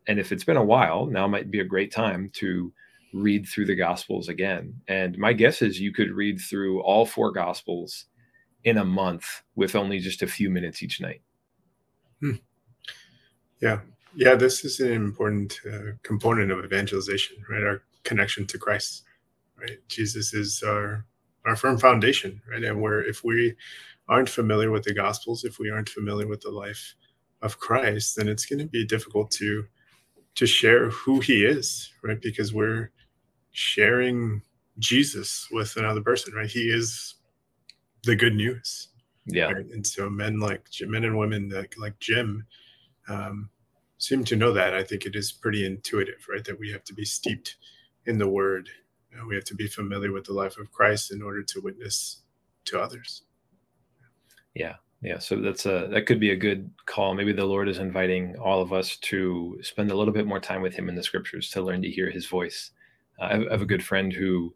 and 0.08 0.20
if 0.20 0.32
it's 0.32 0.44
been 0.44 0.58
a 0.58 0.64
while, 0.64 1.06
now 1.06 1.28
might 1.28 1.50
be 1.50 1.60
a 1.60 1.66
great 1.66 1.92
time 1.92 2.30
to 2.34 2.72
read 3.14 3.48
through 3.48 3.66
the 3.66 3.76
Gospels 3.76 4.30
again. 4.30 4.74
And 4.88 5.18
my 5.18 5.34
guess 5.34 5.62
is 5.62 5.80
you 5.80 5.94
could 5.94 6.12
read 6.12 6.40
through 6.40 6.82
all 6.82 7.06
four 7.06 7.32
Gospels 7.32 8.06
in 8.64 8.78
a 8.78 8.86
month 8.86 9.42
with 9.56 9.76
only 9.76 10.00
just 10.00 10.22
a 10.22 10.28
few 10.28 10.50
minutes 10.50 10.84
each 10.84 11.02
night. 11.02 11.22
Hmm. 12.22 12.36
Yeah. 13.62 13.80
Yeah, 14.14 14.36
this 14.36 14.66
is 14.66 14.80
an 14.82 14.92
important 14.92 15.62
uh, 15.66 15.94
component 16.04 16.52
of 16.52 16.66
evangelization, 16.66 17.38
right? 17.50 17.64
Our 17.64 17.84
connection 18.04 18.46
to 18.48 18.58
Christ, 18.58 19.04
right? 19.58 19.78
Jesus 19.88 20.34
is 20.34 20.64
our 20.66 21.06
our 21.46 21.56
firm 21.56 21.78
foundation, 21.78 22.42
right? 22.50 22.64
And 22.64 22.82
where 22.82 23.02
if 23.02 23.24
we 23.24 23.56
aren't 24.10 24.30
familiar 24.30 24.70
with 24.70 24.84
the 24.84 24.94
Gospels, 24.94 25.44
if 25.44 25.60
we 25.60 25.70
aren't 25.70 25.90
familiar 25.90 26.28
with 26.28 26.42
the 26.42 26.52
life 26.52 26.94
of 27.42 27.58
Christ, 27.58 28.16
then 28.16 28.28
it's 28.28 28.46
going 28.46 28.60
to 28.60 28.68
be 28.68 28.86
difficult 28.86 29.32
to 29.32 29.66
to 30.36 30.46
share 30.46 30.90
who 30.90 31.20
He 31.22 31.46
is, 31.46 31.92
right? 32.04 32.22
Because 32.22 32.54
we're 32.54 32.92
sharing 33.52 34.42
Jesus 34.80 35.48
with 35.52 35.78
another 35.78 36.02
person, 36.02 36.34
right? 36.34 36.50
He 36.50 36.70
is 36.70 37.16
the 38.04 38.16
good 38.16 38.36
news. 38.36 38.90
Yeah. 39.26 39.52
Right? 39.52 39.66
And 39.68 39.86
so 39.86 40.10
men 40.10 40.40
like 40.40 40.68
men 40.82 41.06
and 41.06 41.18
women 41.18 41.48
that 41.50 41.78
like 41.78 41.98
Jim 42.00 42.46
um, 43.08 43.50
seem 43.98 44.24
to 44.26 44.36
know 44.36 44.54
that. 44.54 44.74
I 44.74 44.84
think 44.84 45.06
it 45.06 45.16
is 45.16 45.32
pretty 45.32 45.66
intuitive, 45.66 46.26
right? 46.30 46.44
That 46.44 46.60
we 46.60 46.72
have 46.72 46.84
to 46.86 46.94
be 46.94 47.06
steeped 47.06 47.56
in 48.06 48.18
the 48.18 48.28
word 48.28 48.70
uh, 49.14 49.26
we 49.26 49.36
have 49.36 49.44
to 49.46 49.56
be 49.56 49.68
familiar 49.68 50.12
with 50.12 50.26
the 50.26 50.34
life 50.34 50.58
of 50.58 50.72
Christ 50.72 51.12
in 51.12 51.22
order 51.22 51.44
to 51.44 51.62
witness 51.62 52.22
to 52.66 52.80
others. 52.80 53.24
Yeah, 54.54 54.76
yeah. 55.02 55.20
So 55.20 55.42
that's 55.42 55.66
a 55.66 55.88
that 55.92 56.06
could 56.06 56.20
be 56.20 56.32
a 56.32 56.36
good 56.36 56.70
call. 56.86 57.14
Maybe 57.14 57.34
the 57.34 57.46
Lord 57.46 57.68
is 57.68 57.80
inviting 57.80 58.36
all 58.38 58.62
of 58.62 58.74
us 58.74 58.98
to 58.98 59.58
spend 59.62 59.92
a 59.92 59.96
little 59.96 60.14
bit 60.14 60.28
more 60.28 60.40
time 60.40 60.62
with 60.62 60.74
Him 60.74 60.90
in 60.90 60.96
the 60.96 61.04
Scriptures 61.04 61.50
to 61.52 61.62
learn 61.62 61.82
to 61.82 61.90
hear 61.90 62.10
His 62.10 62.28
voice. 62.28 62.72
Uh, 63.20 63.26
I, 63.26 63.34
have, 63.34 63.48
I, 63.48 63.52
have, 63.52 63.62
a 63.62 63.66
good 63.68 63.84
friend 63.84 64.12
who 64.12 64.54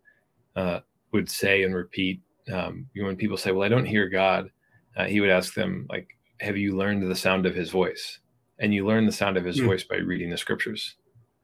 uh, 0.55 0.79
would 1.11 1.29
say 1.29 1.63
and 1.63 1.75
repeat 1.75 2.21
um, 2.51 2.87
when 2.95 3.15
people 3.15 3.37
say, 3.37 3.51
"Well, 3.51 3.65
I 3.65 3.69
don't 3.69 3.85
hear 3.85 4.09
God," 4.09 4.49
uh, 4.97 5.05
he 5.05 5.21
would 5.21 5.29
ask 5.29 5.53
them, 5.53 5.87
"Like, 5.89 6.07
have 6.39 6.57
you 6.57 6.77
learned 6.77 7.09
the 7.09 7.15
sound 7.15 7.45
of 7.45 7.55
His 7.55 7.69
voice?" 7.69 8.19
And 8.59 8.73
you 8.73 8.85
learn 8.85 9.05
the 9.05 9.11
sound 9.11 9.37
of 9.37 9.45
His 9.45 9.59
mm. 9.59 9.65
voice 9.65 9.83
by 9.83 9.97
reading 9.97 10.29
the 10.29 10.37
Scriptures, 10.37 10.95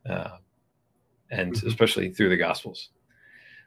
uh, 0.09 0.37
and 1.29 1.53
mm-hmm. 1.53 1.67
especially 1.67 2.09
through 2.09 2.29
the 2.29 2.37
Gospels 2.37 2.89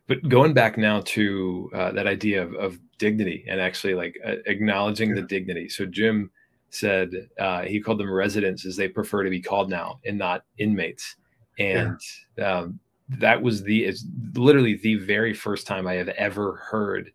but 0.06 0.28
going 0.28 0.52
back 0.52 0.76
now 0.76 1.00
to 1.04 1.70
uh, 1.74 1.92
that 1.92 2.06
idea 2.06 2.42
of, 2.42 2.54
of, 2.54 2.78
dignity 2.96 3.44
and 3.48 3.60
actually 3.60 3.92
like 3.92 4.16
uh, 4.24 4.36
acknowledging 4.46 5.08
yeah. 5.08 5.16
the 5.16 5.22
dignity. 5.22 5.68
So 5.68 5.84
Jim 5.84 6.30
said 6.70 7.10
uh, 7.40 7.62
he 7.62 7.80
called 7.80 7.98
them 7.98 8.10
residents 8.10 8.64
as 8.64 8.76
they 8.76 8.86
prefer 8.86 9.24
to 9.24 9.30
be 9.30 9.42
called 9.42 9.68
now 9.68 9.98
and 10.06 10.16
not 10.16 10.44
inmates. 10.58 11.16
And 11.58 11.98
yeah. 12.38 12.60
um, 12.60 12.78
that 13.08 13.42
was 13.42 13.64
the 13.64 13.84
is 13.84 14.06
literally 14.34 14.76
the 14.76 14.94
very 14.94 15.34
first 15.34 15.66
time 15.66 15.88
I 15.88 15.94
have 15.94 16.08
ever 16.10 16.56
heard 16.70 17.10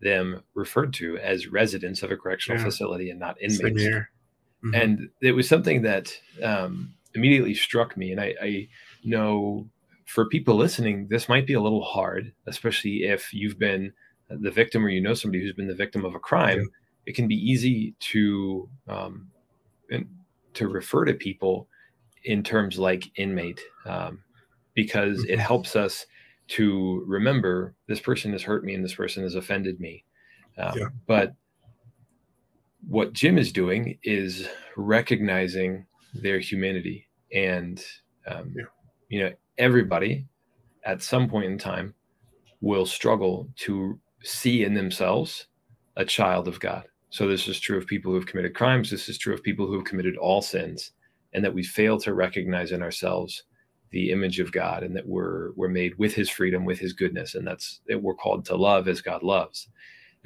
them 0.00 0.40
referred 0.54 0.92
to 0.94 1.18
as 1.18 1.48
residents 1.48 2.04
of 2.04 2.12
a 2.12 2.16
correctional 2.16 2.60
yeah. 2.60 2.66
facility 2.66 3.10
and 3.10 3.18
not 3.18 3.36
inmates. 3.42 4.06
Mm-hmm. 4.64 4.74
And 4.74 5.10
it 5.20 5.32
was 5.32 5.48
something 5.48 5.82
that 5.82 6.12
um, 6.42 6.94
immediately 7.14 7.54
struck 7.54 7.96
me. 7.96 8.12
And 8.12 8.20
I, 8.20 8.34
I 8.40 8.68
know 9.04 9.68
for 10.06 10.28
people 10.28 10.56
listening, 10.56 11.08
this 11.08 11.28
might 11.28 11.46
be 11.46 11.54
a 11.54 11.60
little 11.60 11.82
hard, 11.82 12.32
especially 12.46 13.04
if 13.04 13.32
you've 13.32 13.58
been 13.58 13.92
the 14.28 14.50
victim 14.50 14.84
or 14.84 14.88
you 14.88 15.00
know 15.00 15.14
somebody 15.14 15.42
who's 15.42 15.52
been 15.52 15.68
the 15.68 15.74
victim 15.74 16.04
of 16.04 16.14
a 16.14 16.18
crime. 16.20 16.58
Yeah. 16.58 16.66
It 17.06 17.14
can 17.14 17.28
be 17.28 17.36
easy 17.36 17.94
to 18.00 18.68
um, 18.88 19.30
to 20.54 20.68
refer 20.68 21.04
to 21.04 21.14
people 21.14 21.68
in 22.24 22.42
terms 22.42 22.78
like 22.78 23.10
inmate 23.16 23.60
um, 23.84 24.20
because 24.74 25.18
mm-hmm. 25.18 25.32
it 25.32 25.38
helps 25.38 25.76
us 25.76 26.06
to 26.46 27.04
remember 27.06 27.74
this 27.86 28.00
person 28.00 28.32
has 28.32 28.42
hurt 28.42 28.64
me 28.64 28.74
and 28.74 28.84
this 28.84 28.94
person 28.94 29.22
has 29.22 29.34
offended 29.34 29.80
me. 29.80 30.04
Um, 30.58 30.78
yeah. 30.78 30.86
But 31.06 31.34
what 32.88 33.12
Jim 33.12 33.38
is 33.38 33.52
doing 33.52 33.98
is 34.02 34.48
recognizing 34.76 35.86
their 36.14 36.38
humanity 36.38 37.08
and 37.32 37.84
um, 38.26 38.52
yeah. 38.56 38.64
you 39.08 39.20
know 39.20 39.32
everybody 39.58 40.26
at 40.84 41.02
some 41.02 41.28
point 41.28 41.46
in 41.46 41.58
time 41.58 41.94
will 42.60 42.86
struggle 42.86 43.48
to 43.56 43.98
see 44.22 44.64
in 44.64 44.74
themselves 44.74 45.46
a 45.96 46.04
child 46.04 46.48
of 46.48 46.60
God. 46.60 46.84
So 47.10 47.28
this 47.28 47.46
is 47.46 47.60
true 47.60 47.78
of 47.78 47.86
people 47.86 48.10
who 48.10 48.16
have 48.16 48.26
committed 48.26 48.54
crimes. 48.54 48.90
This 48.90 49.08
is 49.08 49.18
true 49.18 49.34
of 49.34 49.42
people 49.42 49.66
who 49.66 49.74
have 49.74 49.84
committed 49.84 50.16
all 50.16 50.42
sins, 50.42 50.92
and 51.32 51.44
that 51.44 51.54
we 51.54 51.62
fail 51.62 51.98
to 52.00 52.14
recognize 52.14 52.72
in 52.72 52.82
ourselves 52.82 53.44
the 53.90 54.10
image 54.10 54.40
of 54.40 54.50
God, 54.50 54.82
and 54.82 54.96
that 54.96 55.06
we're 55.06 55.52
we're 55.52 55.68
made 55.68 55.96
with 55.98 56.14
His 56.14 56.28
freedom, 56.28 56.64
with 56.64 56.78
His 56.78 56.92
goodness, 56.92 57.34
and 57.34 57.46
that's 57.46 57.80
that 57.86 58.02
we're 58.02 58.14
called 58.14 58.44
to 58.46 58.56
love 58.56 58.88
as 58.88 59.00
God 59.00 59.22
loves. 59.22 59.68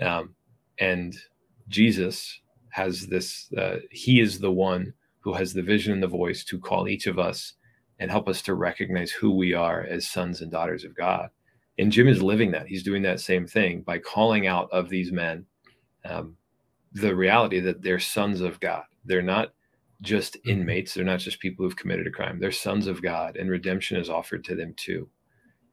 Um, 0.00 0.34
and 0.78 1.16
Jesus 1.68 2.40
has 2.78 3.08
this. 3.08 3.52
Uh, 3.56 3.78
he 3.90 4.20
is 4.20 4.38
the 4.38 4.52
one 4.52 4.94
who 5.18 5.32
has 5.32 5.52
the 5.52 5.62
vision 5.62 5.92
and 5.92 6.02
the 6.02 6.06
voice 6.06 6.44
to 6.44 6.60
call 6.60 6.88
each 6.88 7.06
of 7.08 7.18
us 7.18 7.54
and 7.98 8.10
help 8.10 8.28
us 8.28 8.40
to 8.42 8.54
recognize 8.54 9.10
who 9.10 9.34
we 9.34 9.52
are 9.52 9.82
as 9.82 10.08
sons 10.08 10.40
and 10.40 10.52
daughters 10.52 10.84
of 10.84 10.94
God. 10.94 11.28
And 11.78 11.90
Jim 11.90 12.06
is 12.06 12.22
living 12.22 12.52
that. 12.52 12.68
He's 12.68 12.84
doing 12.84 13.02
that 13.02 13.20
same 13.20 13.46
thing 13.46 13.82
by 13.82 13.98
calling 13.98 14.46
out 14.46 14.68
of 14.70 14.88
these 14.88 15.10
men 15.10 15.44
um, 16.04 16.36
the 16.92 17.14
reality 17.14 17.58
that 17.60 17.82
they're 17.82 17.98
sons 17.98 18.40
of 18.40 18.60
God. 18.60 18.84
They're 19.04 19.22
not 19.22 19.52
just 20.00 20.34
mm-hmm. 20.34 20.50
inmates. 20.50 20.94
They're 20.94 21.04
not 21.04 21.18
just 21.18 21.40
people 21.40 21.64
who've 21.64 21.76
committed 21.76 22.06
a 22.06 22.10
crime. 22.10 22.38
They're 22.38 22.52
sons 22.52 22.86
of 22.86 23.02
God, 23.02 23.36
and 23.36 23.50
redemption 23.50 23.96
is 23.96 24.08
offered 24.08 24.44
to 24.44 24.54
them 24.54 24.74
too. 24.76 25.08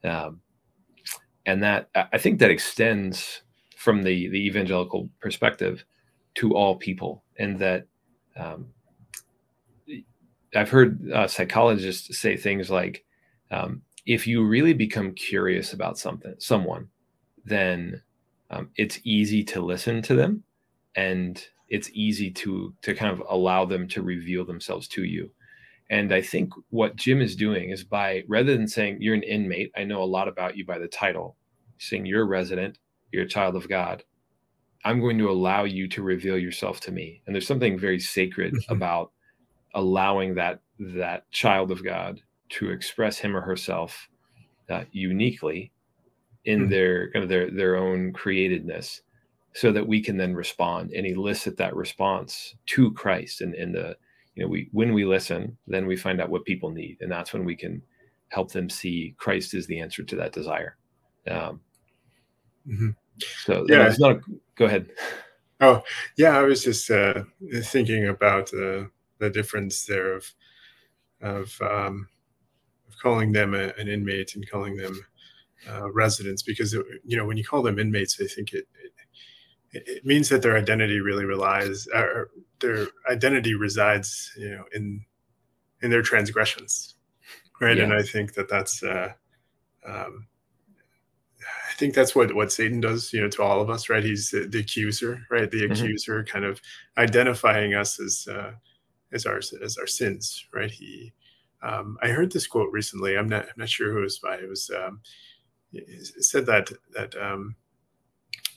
Um, 0.03 0.41
and 1.45 1.61
that 1.61 1.89
I 1.95 2.17
think 2.17 2.39
that 2.39 2.49
extends 2.49 3.43
from 3.77 4.01
the 4.01 4.27
the 4.29 4.47
evangelical 4.47 5.09
perspective 5.19 5.85
to 6.35 6.53
all 6.53 6.75
people, 6.75 7.23
and 7.37 7.59
that 7.59 7.87
um, 8.37 8.67
I've 10.55 10.69
heard 10.69 11.11
uh, 11.11 11.27
psychologists 11.27 12.17
say 12.17 12.37
things 12.37 12.69
like, 12.69 13.03
um, 13.51 13.81
if 14.05 14.27
you 14.27 14.45
really 14.45 14.73
become 14.73 15.13
curious 15.13 15.73
about 15.73 15.97
something, 15.97 16.35
someone, 16.39 16.89
then 17.43 18.01
um, 18.49 18.69
it's 18.75 18.99
easy 19.03 19.43
to 19.43 19.61
listen 19.61 20.01
to 20.03 20.15
them, 20.15 20.43
and 20.95 21.43
it's 21.67 21.89
easy 21.93 22.31
to 22.31 22.73
to 22.83 22.93
kind 22.93 23.11
of 23.11 23.23
allow 23.29 23.65
them 23.65 23.87
to 23.89 24.01
reveal 24.01 24.45
themselves 24.45 24.87
to 24.89 25.03
you. 25.03 25.31
And 25.89 26.13
I 26.13 26.21
think 26.21 26.51
what 26.69 26.95
Jim 26.95 27.21
is 27.21 27.35
doing 27.35 27.69
is 27.69 27.83
by 27.83 28.23
rather 28.27 28.55
than 28.55 28.67
saying 28.67 28.97
you're 28.99 29.13
an 29.15 29.23
inmate, 29.23 29.71
I 29.77 29.83
know 29.83 30.01
a 30.01 30.05
lot 30.05 30.27
about 30.27 30.57
you 30.57 30.65
by 30.65 30.79
the 30.79 30.87
title, 30.87 31.37
saying 31.77 32.05
you're 32.05 32.23
a 32.23 32.25
resident, 32.25 32.79
you're 33.11 33.23
a 33.25 33.27
child 33.27 33.55
of 33.55 33.69
God. 33.69 34.03
I'm 34.85 35.01
going 35.01 35.17
to 35.17 35.31
allow 35.31 35.63
you 35.63 35.87
to 35.89 36.03
reveal 36.03 36.37
yourself 36.37 36.79
to 36.81 36.91
me. 36.91 37.21
And 37.25 37.35
there's 37.35 37.47
something 37.47 37.77
very 37.77 37.99
sacred 37.99 38.53
mm-hmm. 38.53 38.71
about 38.71 39.11
allowing 39.73 40.35
that 40.35 40.61
that 40.79 41.29
child 41.31 41.71
of 41.71 41.83
God 41.83 42.21
to 42.49 42.69
express 42.69 43.17
him 43.17 43.35
or 43.35 43.41
herself 43.41 44.07
uh, 44.69 44.83
uniquely 44.91 45.71
in 46.45 46.61
mm-hmm. 46.61 46.69
their 46.69 47.11
kind 47.11 47.23
of 47.23 47.29
their 47.29 47.49
their 47.49 47.75
own 47.75 48.13
createdness, 48.13 49.01
so 49.53 49.71
that 49.71 49.87
we 49.87 50.01
can 50.01 50.17
then 50.17 50.35
respond 50.35 50.91
and 50.91 51.07
elicit 51.07 51.57
that 51.57 51.75
response 51.75 52.55
to 52.67 52.91
Christ. 52.93 53.41
And 53.41 53.55
in 53.55 53.71
the 53.71 53.97
you 54.35 54.43
know 54.43 54.49
we 54.49 54.69
when 54.71 54.93
we 54.93 55.03
listen, 55.03 55.57
then 55.65 55.87
we 55.87 55.95
find 55.95 56.21
out 56.21 56.29
what 56.29 56.45
people 56.45 56.69
need, 56.69 56.97
and 57.01 57.11
that's 57.11 57.33
when 57.33 57.43
we 57.43 57.55
can 57.55 57.81
help 58.29 58.51
them 58.51 58.69
see 58.69 59.15
Christ 59.17 59.55
is 59.55 59.65
the 59.65 59.79
answer 59.79 60.03
to 60.03 60.15
that 60.17 60.31
desire. 60.31 60.77
Um, 61.27 61.61
mm-hmm. 62.67 62.89
So 63.19 63.65
yeah, 63.67 63.87
it's 63.87 63.99
not. 63.99 64.17
A, 64.17 64.21
go 64.55 64.65
ahead. 64.65 64.89
Oh 65.61 65.83
yeah, 66.17 66.37
I 66.37 66.41
was 66.41 66.63
just 66.63 66.89
uh, 66.91 67.23
thinking 67.63 68.07
about 68.07 68.53
uh, 68.53 68.85
the 69.19 69.29
difference 69.31 69.85
there 69.85 70.13
of 70.13 70.25
of, 71.21 71.59
um, 71.61 72.07
of 72.87 72.97
calling 73.01 73.31
them 73.31 73.53
a, 73.53 73.73
an 73.77 73.87
inmate 73.87 74.35
and 74.35 74.49
calling 74.49 74.77
them 74.77 74.99
uh, 75.69 75.91
residents 75.91 76.43
because 76.43 76.73
it, 76.73 76.85
you 77.03 77.17
know 77.17 77.25
when 77.25 77.37
you 77.37 77.43
call 77.43 77.63
them 77.63 77.79
inmates 77.79 78.19
i 78.21 78.27
think 78.27 78.53
it, 78.53 78.67
it, 79.71 79.83
it 79.87 80.05
means 80.05 80.29
that 80.29 80.41
their 80.41 80.57
identity 80.57 80.99
really 80.99 81.25
relies 81.25 81.87
or 81.93 82.29
their 82.59 82.87
identity 83.09 83.55
resides 83.55 84.31
you 84.37 84.49
know 84.49 84.63
in 84.73 85.03
in 85.81 85.89
their 85.89 86.03
transgressions 86.03 86.95
right 87.59 87.77
yeah. 87.77 87.83
and 87.83 87.93
i 87.93 88.03
think 88.03 88.33
that 88.33 88.49
that's 88.49 88.83
uh, 88.83 89.11
um, 89.87 90.27
think 91.77 91.93
that's 91.93 92.15
what 92.15 92.33
what 92.33 92.51
Satan 92.51 92.79
does, 92.79 93.11
you 93.11 93.21
know, 93.21 93.29
to 93.29 93.43
all 93.43 93.61
of 93.61 93.69
us, 93.69 93.89
right? 93.89 94.03
He's 94.03 94.29
the, 94.29 94.47
the 94.47 94.59
accuser, 94.59 95.21
right? 95.29 95.49
The 95.49 95.63
mm-hmm. 95.63 95.73
accuser, 95.73 96.23
kind 96.23 96.45
of 96.45 96.61
identifying 96.97 97.73
us 97.73 97.99
as 97.99 98.27
uh, 98.29 98.53
as 99.11 99.25
our 99.25 99.37
as 99.37 99.77
our 99.77 99.87
sins, 99.87 100.45
right? 100.53 100.71
He, 100.71 101.13
um, 101.61 101.97
I 102.01 102.09
heard 102.09 102.31
this 102.31 102.47
quote 102.47 102.71
recently. 102.71 103.17
I'm 103.17 103.29
not 103.29 103.43
I'm 103.43 103.57
not 103.57 103.69
sure 103.69 103.91
who 103.91 103.99
it 103.99 104.03
was 104.03 104.19
by. 104.19 104.35
It 104.35 104.49
was 104.49 104.69
um, 104.75 105.01
it 105.73 106.23
said 106.23 106.45
that 106.45 106.71
that 106.93 107.15
um, 107.21 107.55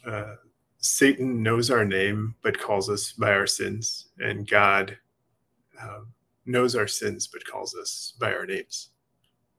uh, 0.06 0.34
Satan 0.78 1.42
knows 1.42 1.70
our 1.70 1.84
name 1.84 2.36
but 2.42 2.58
calls 2.58 2.88
us 2.88 3.12
by 3.12 3.32
our 3.32 3.46
sins, 3.46 4.08
and 4.18 4.48
God 4.48 4.96
um, 5.82 6.12
knows 6.46 6.76
our 6.76 6.88
sins 6.88 7.26
but 7.26 7.44
calls 7.44 7.74
us 7.74 8.14
by 8.20 8.32
our 8.32 8.46
names, 8.46 8.90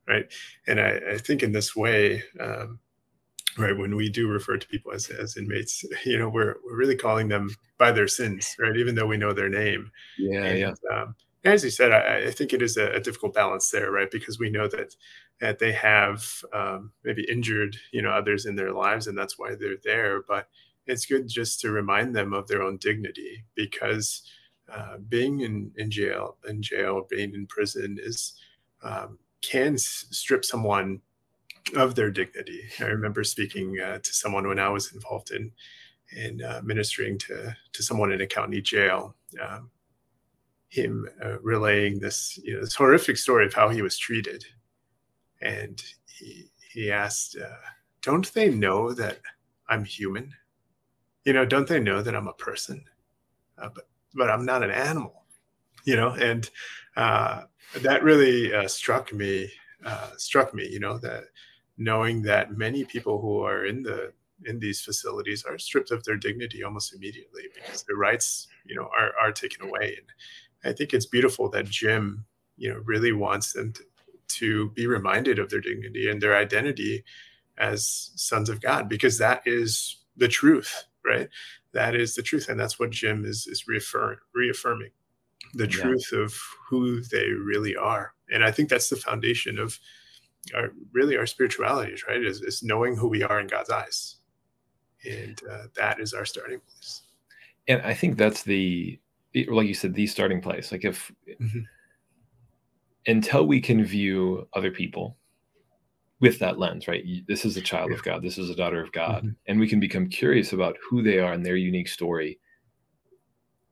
right? 0.08 0.26
And 0.66 0.80
I, 0.80 1.00
I 1.12 1.18
think 1.18 1.42
in 1.42 1.52
this 1.52 1.76
way. 1.76 2.22
Um, 2.38 2.78
right 3.58 3.76
when 3.76 3.96
we 3.96 4.08
do 4.08 4.28
refer 4.28 4.56
to 4.56 4.68
people 4.68 4.92
as, 4.92 5.08
as 5.10 5.36
inmates 5.36 5.84
you 6.04 6.18
know 6.18 6.28
we're, 6.28 6.56
we're 6.64 6.76
really 6.76 6.96
calling 6.96 7.28
them 7.28 7.50
by 7.78 7.90
their 7.90 8.08
sins 8.08 8.54
right 8.58 8.76
even 8.76 8.94
though 8.94 9.06
we 9.06 9.16
know 9.16 9.32
their 9.32 9.48
name. 9.48 9.90
Yeah 10.18 10.44
and, 10.44 10.58
yeah. 10.58 10.96
um, 10.96 11.14
as 11.44 11.64
you 11.64 11.70
said 11.70 11.92
I, 11.92 12.28
I 12.28 12.30
think 12.30 12.52
it 12.52 12.62
is 12.62 12.76
a, 12.76 12.92
a, 12.92 13.00
difficult 13.00 13.34
balance 13.34 13.70
there 13.70 13.90
right 13.90 14.10
because 14.10 14.38
we 14.38 14.50
know 14.50 14.68
that 14.68 14.94
that 15.40 15.58
they 15.58 15.72
have 15.72 16.24
um, 16.52 16.92
maybe 17.02 17.26
injured 17.30 17.76
you 17.92 18.02
know 18.02 18.10
others 18.10 18.46
in 18.46 18.54
their 18.54 18.72
lives 18.72 19.06
and 19.06 19.16
that's 19.16 19.38
why 19.38 19.54
they're 19.54 19.76
there. 19.82 20.22
But 20.28 20.48
it's 20.86 21.06
good 21.06 21.28
just 21.28 21.60
to 21.60 21.70
remind 21.70 22.14
them 22.14 22.32
of 22.32 22.46
their 22.46 22.62
own 22.62 22.76
dignity 22.76 23.44
because 23.54 24.22
uh, 24.72 24.98
being 25.08 25.40
in, 25.40 25.72
in 25.76 25.90
jail 25.90 26.36
in 26.48 26.62
jail 26.62 27.06
being 27.08 27.34
in 27.34 27.46
prison 27.46 27.98
is 28.00 28.34
um, 28.82 29.18
can 29.42 29.76
strip 29.76 30.44
someone 30.44 31.00
of 31.76 31.94
their 31.94 32.10
dignity. 32.10 32.62
I 32.80 32.84
remember 32.84 33.24
speaking 33.24 33.78
uh, 33.80 33.98
to 33.98 34.12
someone 34.12 34.46
when 34.46 34.58
I 34.58 34.68
was 34.68 34.92
involved 34.92 35.30
in 35.30 35.52
in 36.16 36.42
uh, 36.42 36.60
ministering 36.64 37.18
to 37.18 37.56
to 37.72 37.82
someone 37.82 38.12
in 38.12 38.20
a 38.20 38.26
county 38.26 38.60
jail. 38.60 39.14
Um, 39.40 39.70
him 40.68 41.08
uh, 41.24 41.38
relaying 41.40 41.98
this 41.98 42.38
you 42.42 42.54
know 42.54 42.60
this 42.60 42.74
horrific 42.74 43.16
story 43.16 43.46
of 43.46 43.54
how 43.54 43.68
he 43.68 43.82
was 43.82 43.98
treated, 43.98 44.44
and 45.40 45.82
he 46.06 46.50
he 46.72 46.90
asked, 46.90 47.36
uh, 47.36 47.66
"Don't 48.02 48.32
they 48.34 48.48
know 48.50 48.92
that 48.92 49.18
I'm 49.68 49.84
human? 49.84 50.32
You 51.24 51.32
know, 51.32 51.44
don't 51.44 51.68
they 51.68 51.80
know 51.80 52.02
that 52.02 52.14
I'm 52.14 52.28
a 52.28 52.32
person? 52.34 52.84
Uh, 53.58 53.68
but 53.74 53.88
but 54.14 54.30
I'm 54.30 54.44
not 54.44 54.62
an 54.62 54.70
animal. 54.70 55.24
You 55.84 55.96
know, 55.96 56.10
and 56.10 56.48
uh, 56.96 57.44
that 57.82 58.02
really 58.02 58.52
struck 58.68 59.12
me. 59.12 59.50
Uh, 59.84 60.10
struck 60.18 60.54
me. 60.54 60.68
You 60.68 60.78
know 60.78 60.98
that 60.98 61.24
knowing 61.80 62.20
that 62.20 62.58
many 62.58 62.84
people 62.84 63.20
who 63.20 63.40
are 63.40 63.64
in 63.64 63.82
the 63.82 64.12
in 64.44 64.58
these 64.58 64.80
facilities 64.80 65.44
are 65.44 65.58
stripped 65.58 65.90
of 65.90 66.04
their 66.04 66.16
dignity 66.16 66.62
almost 66.62 66.94
immediately 66.94 67.44
because 67.54 67.82
their 67.82 67.96
rights, 67.96 68.46
you 68.64 68.76
know, 68.76 68.88
are 68.96 69.12
are 69.20 69.32
taken 69.32 69.66
away. 69.66 69.96
And 69.98 70.72
I 70.72 70.76
think 70.76 70.92
it's 70.92 71.06
beautiful 71.06 71.48
that 71.50 71.64
Jim, 71.64 72.26
you 72.56 72.70
know, 72.70 72.80
really 72.84 73.12
wants 73.12 73.54
them 73.54 73.72
to, 73.72 73.82
to 74.28 74.70
be 74.70 74.86
reminded 74.86 75.38
of 75.38 75.48
their 75.48 75.60
dignity 75.60 76.08
and 76.08 76.20
their 76.20 76.36
identity 76.36 77.02
as 77.56 78.10
sons 78.14 78.48
of 78.50 78.60
God, 78.60 78.88
because 78.88 79.18
that 79.18 79.42
is 79.46 79.96
the 80.16 80.28
truth, 80.28 80.84
right? 81.04 81.28
That 81.72 81.94
is 81.94 82.14
the 82.14 82.22
truth, 82.22 82.48
and 82.48 82.60
that's 82.60 82.78
what 82.78 82.90
Jim 82.90 83.24
is 83.24 83.46
is 83.46 83.66
reaffirm, 83.66 84.18
reaffirming 84.34 84.90
the 85.54 85.64
yeah. 85.64 85.82
truth 85.82 86.12
of 86.12 86.38
who 86.68 87.00
they 87.00 87.30
really 87.30 87.74
are. 87.74 88.12
And 88.30 88.44
I 88.44 88.50
think 88.50 88.68
that's 88.68 88.90
the 88.90 88.96
foundation 88.96 89.58
of 89.58 89.78
our 90.54 90.70
really 90.92 91.16
our 91.16 91.26
spiritualities, 91.26 92.04
right? 92.08 92.22
Is, 92.22 92.42
is 92.42 92.62
knowing 92.62 92.96
who 92.96 93.08
we 93.08 93.22
are 93.22 93.40
in 93.40 93.46
God's 93.46 93.70
eyes, 93.70 94.16
and 95.04 95.40
uh, 95.50 95.64
that 95.76 96.00
is 96.00 96.12
our 96.12 96.24
starting 96.24 96.60
place. 96.60 97.02
And 97.68 97.82
I 97.82 97.94
think 97.94 98.16
that's 98.16 98.42
the, 98.42 98.98
like 99.48 99.68
you 99.68 99.74
said, 99.74 99.94
the 99.94 100.06
starting 100.06 100.40
place. 100.40 100.72
Like 100.72 100.84
if 100.84 101.12
mm-hmm. 101.40 101.60
until 103.06 103.46
we 103.46 103.60
can 103.60 103.84
view 103.84 104.48
other 104.54 104.70
people 104.70 105.16
with 106.20 106.38
that 106.38 106.58
lens, 106.58 106.88
right? 106.88 107.04
This 107.28 107.44
is 107.44 107.56
a 107.56 107.62
child 107.62 107.90
yeah. 107.90 107.96
of 107.96 108.02
God. 108.02 108.22
This 108.22 108.38
is 108.38 108.50
a 108.50 108.56
daughter 108.56 108.82
of 108.82 108.92
God, 108.92 109.24
mm-hmm. 109.24 109.30
and 109.46 109.60
we 109.60 109.68
can 109.68 109.80
become 109.80 110.08
curious 110.08 110.52
about 110.52 110.76
who 110.88 111.02
they 111.02 111.18
are 111.18 111.32
and 111.32 111.44
their 111.44 111.56
unique 111.56 111.88
story. 111.88 112.38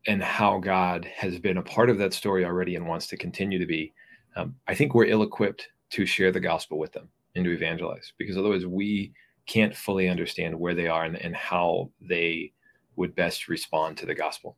And 0.06 0.22
how 0.22 0.58
God 0.58 1.04
has 1.16 1.38
been 1.38 1.58
a 1.58 1.62
part 1.62 1.90
of 1.90 1.98
that 1.98 2.14
story 2.14 2.42
already 2.42 2.76
and 2.76 2.86
wants 2.86 3.08
to 3.08 3.16
continue 3.16 3.58
to 3.58 3.66
be. 3.66 3.92
Um, 4.36 4.54
I 4.66 4.74
think 4.74 4.94
we're 4.94 5.04
ill 5.04 5.22
equipped 5.22 5.68
to 5.90 6.06
share 6.06 6.32
the 6.32 6.40
gospel 6.40 6.78
with 6.78 6.92
them 6.92 7.08
and 7.34 7.44
to 7.44 7.52
evangelize 7.52 8.12
because 8.18 8.36
otherwise 8.36 8.66
we 8.66 9.12
can't 9.46 9.74
fully 9.74 10.08
understand 10.08 10.58
where 10.58 10.74
they 10.74 10.86
are 10.86 11.04
and, 11.04 11.16
and 11.16 11.34
how 11.34 11.90
they 12.00 12.52
would 12.96 13.14
best 13.14 13.48
respond 13.48 13.96
to 13.96 14.06
the 14.06 14.14
gospel. 14.14 14.56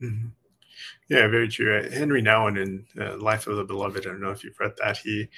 Mm-hmm. 0.00 0.28
Yeah, 1.08 1.26
very 1.28 1.48
true. 1.48 1.78
Uh, 1.78 1.90
Henry 1.90 2.22
Nouwen 2.22 2.60
in 2.60 2.86
uh, 3.00 3.16
Life 3.18 3.46
of 3.46 3.56
the 3.56 3.64
Beloved, 3.64 4.06
I 4.06 4.10
don't 4.10 4.20
know 4.20 4.30
if 4.30 4.44
you've 4.44 4.58
read 4.60 4.72
that. 4.82 4.98
He 4.98 5.28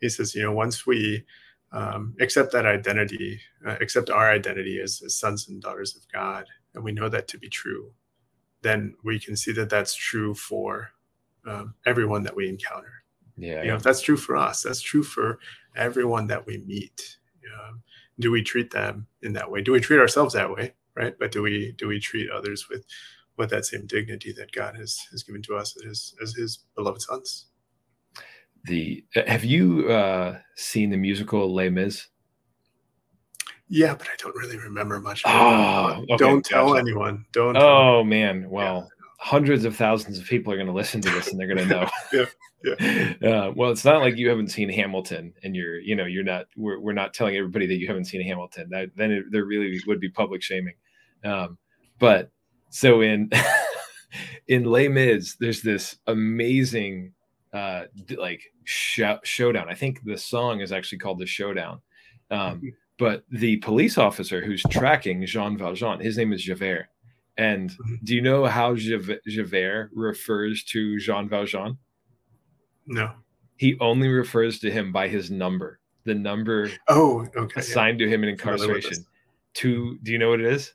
he 0.00 0.08
says, 0.08 0.34
you 0.34 0.42
know, 0.42 0.52
once 0.52 0.86
we 0.86 1.24
um, 1.72 2.14
accept 2.20 2.52
that 2.52 2.66
identity, 2.66 3.40
uh, 3.66 3.76
accept 3.80 4.10
our 4.10 4.30
identity 4.30 4.80
as, 4.82 5.02
as 5.04 5.16
sons 5.16 5.48
and 5.48 5.60
daughters 5.60 5.94
of 5.94 6.02
God, 6.12 6.46
and 6.74 6.82
we 6.82 6.92
know 6.92 7.08
that 7.08 7.28
to 7.28 7.38
be 7.38 7.48
true, 7.48 7.92
then 8.62 8.94
we 9.04 9.20
can 9.20 9.36
see 9.36 9.52
that 9.52 9.70
that's 9.70 9.94
true 9.94 10.34
for 10.34 10.90
um, 11.46 11.74
everyone 11.86 12.22
that 12.24 12.34
we 12.34 12.48
encounter. 12.48 12.99
Yeah. 13.40 13.62
You 13.62 13.68
know, 13.68 13.78
that's 13.78 14.00
true 14.02 14.16
for 14.16 14.36
us, 14.36 14.62
that's 14.62 14.80
true 14.80 15.02
for 15.02 15.38
everyone 15.76 16.26
that 16.28 16.46
we 16.46 16.58
meet. 16.58 17.18
Um, 17.60 17.82
do 18.18 18.30
we 18.30 18.42
treat 18.42 18.70
them 18.70 19.06
in 19.22 19.32
that 19.32 19.50
way? 19.50 19.62
Do 19.62 19.72
we 19.72 19.80
treat 19.80 19.98
ourselves 19.98 20.34
that 20.34 20.50
way? 20.50 20.74
Right. 20.94 21.14
But 21.18 21.32
do 21.32 21.42
we 21.42 21.72
do 21.78 21.88
we 21.88 21.98
treat 22.00 22.30
others 22.30 22.68
with 22.68 22.84
with 23.36 23.50
that 23.50 23.64
same 23.64 23.86
dignity 23.86 24.32
that 24.32 24.52
God 24.52 24.76
has 24.76 24.98
has 25.10 25.22
given 25.22 25.42
to 25.42 25.56
us 25.56 25.76
as 25.88 26.14
as 26.22 26.34
his 26.34 26.60
beloved 26.74 27.00
sons? 27.00 27.46
The 28.64 29.04
have 29.14 29.44
you 29.44 29.90
uh 29.90 30.38
seen 30.56 30.90
the 30.90 30.96
musical 30.96 31.52
Les 31.52 31.70
Mis? 31.70 32.06
Yeah, 33.72 33.94
but 33.94 34.08
I 34.08 34.16
don't 34.18 34.34
really 34.34 34.58
remember 34.58 34.98
much. 35.00 35.22
Oh, 35.24 36.04
okay, 36.10 36.16
don't 36.16 36.44
tell 36.44 36.68
gotcha. 36.70 36.80
anyone. 36.80 37.24
Don't. 37.32 37.56
Oh 37.56 38.02
man, 38.02 38.50
well, 38.50 38.78
yeah. 38.78 39.06
hundreds 39.20 39.64
of 39.64 39.76
thousands 39.76 40.18
of 40.18 40.24
people 40.24 40.52
are 40.52 40.56
going 40.56 40.66
to 40.66 40.72
listen 40.72 41.00
to 41.00 41.10
this, 41.10 41.30
and 41.30 41.38
they're 41.38 41.46
going 41.46 41.58
to 41.66 41.66
know. 41.66 41.88
yeah, 42.12 42.24
yeah. 42.64 43.14
Uh, 43.22 43.52
well, 43.54 43.70
it's 43.70 43.84
not 43.84 44.00
like 44.00 44.16
you 44.16 44.28
haven't 44.28 44.48
seen 44.48 44.68
Hamilton, 44.68 45.34
and 45.42 45.54
you're, 45.54 45.78
you 45.78 45.94
know, 45.94 46.06
you're 46.06 46.24
not. 46.24 46.46
We're, 46.56 46.80
we're 46.80 46.92
not 46.92 47.12
telling 47.12 47.36
everybody 47.36 47.66
that 47.66 47.78
you 47.78 47.86
haven't 47.86 48.06
seen 48.06 48.22
Hamilton. 48.22 48.68
That 48.70 48.90
then 48.96 49.10
it, 49.12 49.24
there 49.30 49.44
really 49.44 49.80
would 49.86 50.00
be 50.00 50.08
public 50.08 50.42
shaming. 50.42 50.74
Um, 51.24 51.58
but 51.98 52.30
so 52.70 53.02
in 53.02 53.30
in 54.48 54.64
Les 54.64 54.88
Mis, 54.88 55.36
there's 55.38 55.62
this 55.62 55.96
amazing 56.06 57.12
uh 57.52 57.84
like 58.16 58.42
sh- 58.64 59.00
showdown. 59.22 59.68
I 59.68 59.74
think 59.74 60.00
the 60.04 60.18
song 60.18 60.60
is 60.60 60.72
actually 60.72 60.98
called 60.98 61.18
the 61.18 61.26
Showdown. 61.26 61.80
Um, 62.30 62.38
mm-hmm. 62.38 62.68
but 62.98 63.24
the 63.30 63.56
police 63.58 63.98
officer 63.98 64.44
who's 64.44 64.62
tracking 64.70 65.26
Jean 65.26 65.58
Valjean, 65.58 66.00
his 66.00 66.16
name 66.16 66.32
is 66.32 66.42
Javert. 66.42 66.86
And 67.36 67.70
mm-hmm. 67.70 67.94
do 68.04 68.14
you 68.14 68.22
know 68.22 68.46
how 68.46 68.74
Javert 68.74 69.90
refers 69.94 70.64
to 70.64 70.98
Jean 70.98 71.28
Valjean? 71.28 71.78
No. 72.90 73.12
He 73.56 73.78
only 73.78 74.08
refers 74.08 74.58
to 74.60 74.70
him 74.70 74.90
by 74.90 75.06
his 75.06 75.30
number, 75.30 75.78
the 76.04 76.14
number 76.14 76.70
oh 76.88 77.26
okay 77.36 77.60
assigned 77.60 78.00
yeah. 78.00 78.06
to 78.06 78.12
him 78.12 78.22
in 78.24 78.30
incarceration. 78.30 79.06
Two 79.54 79.98
do 80.02 80.12
you 80.12 80.18
know 80.18 80.30
what 80.30 80.40
it 80.40 80.46
is? 80.46 80.74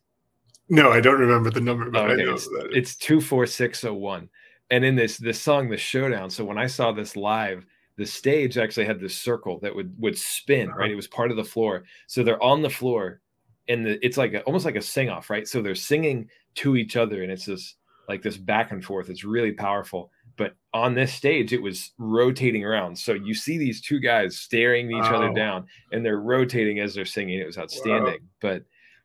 No, 0.69 0.91
I 0.91 1.01
don't 1.01 1.19
remember 1.19 1.51
the 1.51 1.61
number, 1.61 1.91
but 1.91 2.09
okay. 2.09 2.21
I 2.21 2.25
know 2.25 2.33
it's, 2.33 2.49
it's 2.71 2.95
two 2.95 3.19
four 3.19 3.45
six 3.45 3.83
oh 3.83 3.93
one. 3.93 4.29
And 4.71 4.85
in 4.85 4.95
this 4.95 5.17
this 5.17 5.41
song, 5.41 5.69
the 5.69 5.77
showdown. 5.77 6.29
So 6.29 6.45
when 6.45 6.57
I 6.57 6.67
saw 6.67 6.91
this 6.91 7.15
live, 7.15 7.65
the 7.97 8.05
stage 8.05 8.57
actually 8.57 8.85
had 8.85 8.99
this 8.99 9.17
circle 9.17 9.59
that 9.59 9.75
would 9.75 9.93
would 9.99 10.17
spin, 10.17 10.69
uh-huh. 10.69 10.77
right? 10.77 10.91
It 10.91 10.95
was 10.95 11.07
part 11.07 11.31
of 11.31 11.37
the 11.37 11.43
floor. 11.43 11.83
So 12.07 12.23
they're 12.23 12.41
on 12.41 12.61
the 12.61 12.69
floor 12.69 13.19
and 13.67 13.85
the, 13.85 14.05
it's 14.05 14.17
like 14.17 14.33
a, 14.33 14.41
almost 14.43 14.65
like 14.65 14.75
a 14.75 14.81
sing 14.81 15.09
off, 15.09 15.29
right? 15.29 15.47
So 15.47 15.61
they're 15.61 15.75
singing 15.75 16.29
to 16.55 16.77
each 16.77 16.95
other 16.95 17.23
and 17.23 17.31
it's 17.31 17.45
this 17.45 17.75
like 18.07 18.21
this 18.21 18.37
back 18.37 18.71
and 18.71 18.83
forth. 18.83 19.09
It's 19.09 19.25
really 19.25 19.51
powerful 19.51 20.11
but 20.37 20.55
on 20.73 20.93
this 20.93 21.13
stage 21.13 21.53
it 21.53 21.61
was 21.61 21.91
rotating 21.97 22.63
around 22.63 22.97
so 22.97 23.13
you 23.13 23.33
see 23.33 23.57
these 23.57 23.81
two 23.81 23.99
guys 23.99 24.37
staring 24.37 24.87
each 24.87 25.03
wow. 25.03 25.15
other 25.15 25.33
down 25.33 25.65
and 25.91 26.05
they're 26.05 26.19
rotating 26.19 26.79
as 26.79 26.93
they're 26.93 27.05
singing 27.05 27.39
it 27.39 27.45
was 27.45 27.57
outstanding 27.57 28.19
wow. 28.43 28.61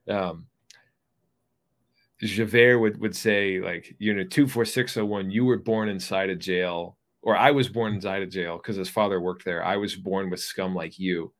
but 0.06 0.14
um 0.14 0.46
javert 2.20 2.78
would, 2.78 3.00
would 3.00 3.16
say 3.16 3.60
like 3.60 3.94
you 3.98 4.14
know 4.14 4.24
24601 4.24 5.30
you 5.30 5.44
were 5.44 5.58
born 5.58 5.88
inside 5.88 6.28
a 6.28 6.36
jail 6.36 6.96
or 7.22 7.36
i 7.36 7.50
was 7.50 7.68
born 7.68 7.94
inside 7.94 8.22
a 8.22 8.26
jail 8.26 8.56
because 8.56 8.76
his 8.76 8.88
father 8.88 9.20
worked 9.20 9.44
there 9.44 9.64
i 9.64 9.76
was 9.76 9.96
born 9.96 10.28
with 10.28 10.40
scum 10.40 10.74
like 10.74 10.98
you 10.98 11.32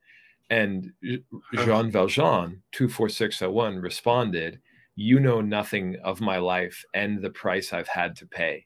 and 0.49 0.91
uh-huh. 1.05 1.65
jean 1.65 1.91
valjean 1.91 2.63
24601 2.73 3.77
responded 3.77 4.61
you 4.97 5.21
know 5.21 5.41
nothing 5.41 5.97
of 6.03 6.21
my 6.21 6.39
life 6.39 6.85
and 6.95 7.21
the 7.21 7.31
price 7.31 7.73
i've 7.73 7.89
had 7.89 8.17
to 8.17 8.27
pay 8.27 8.65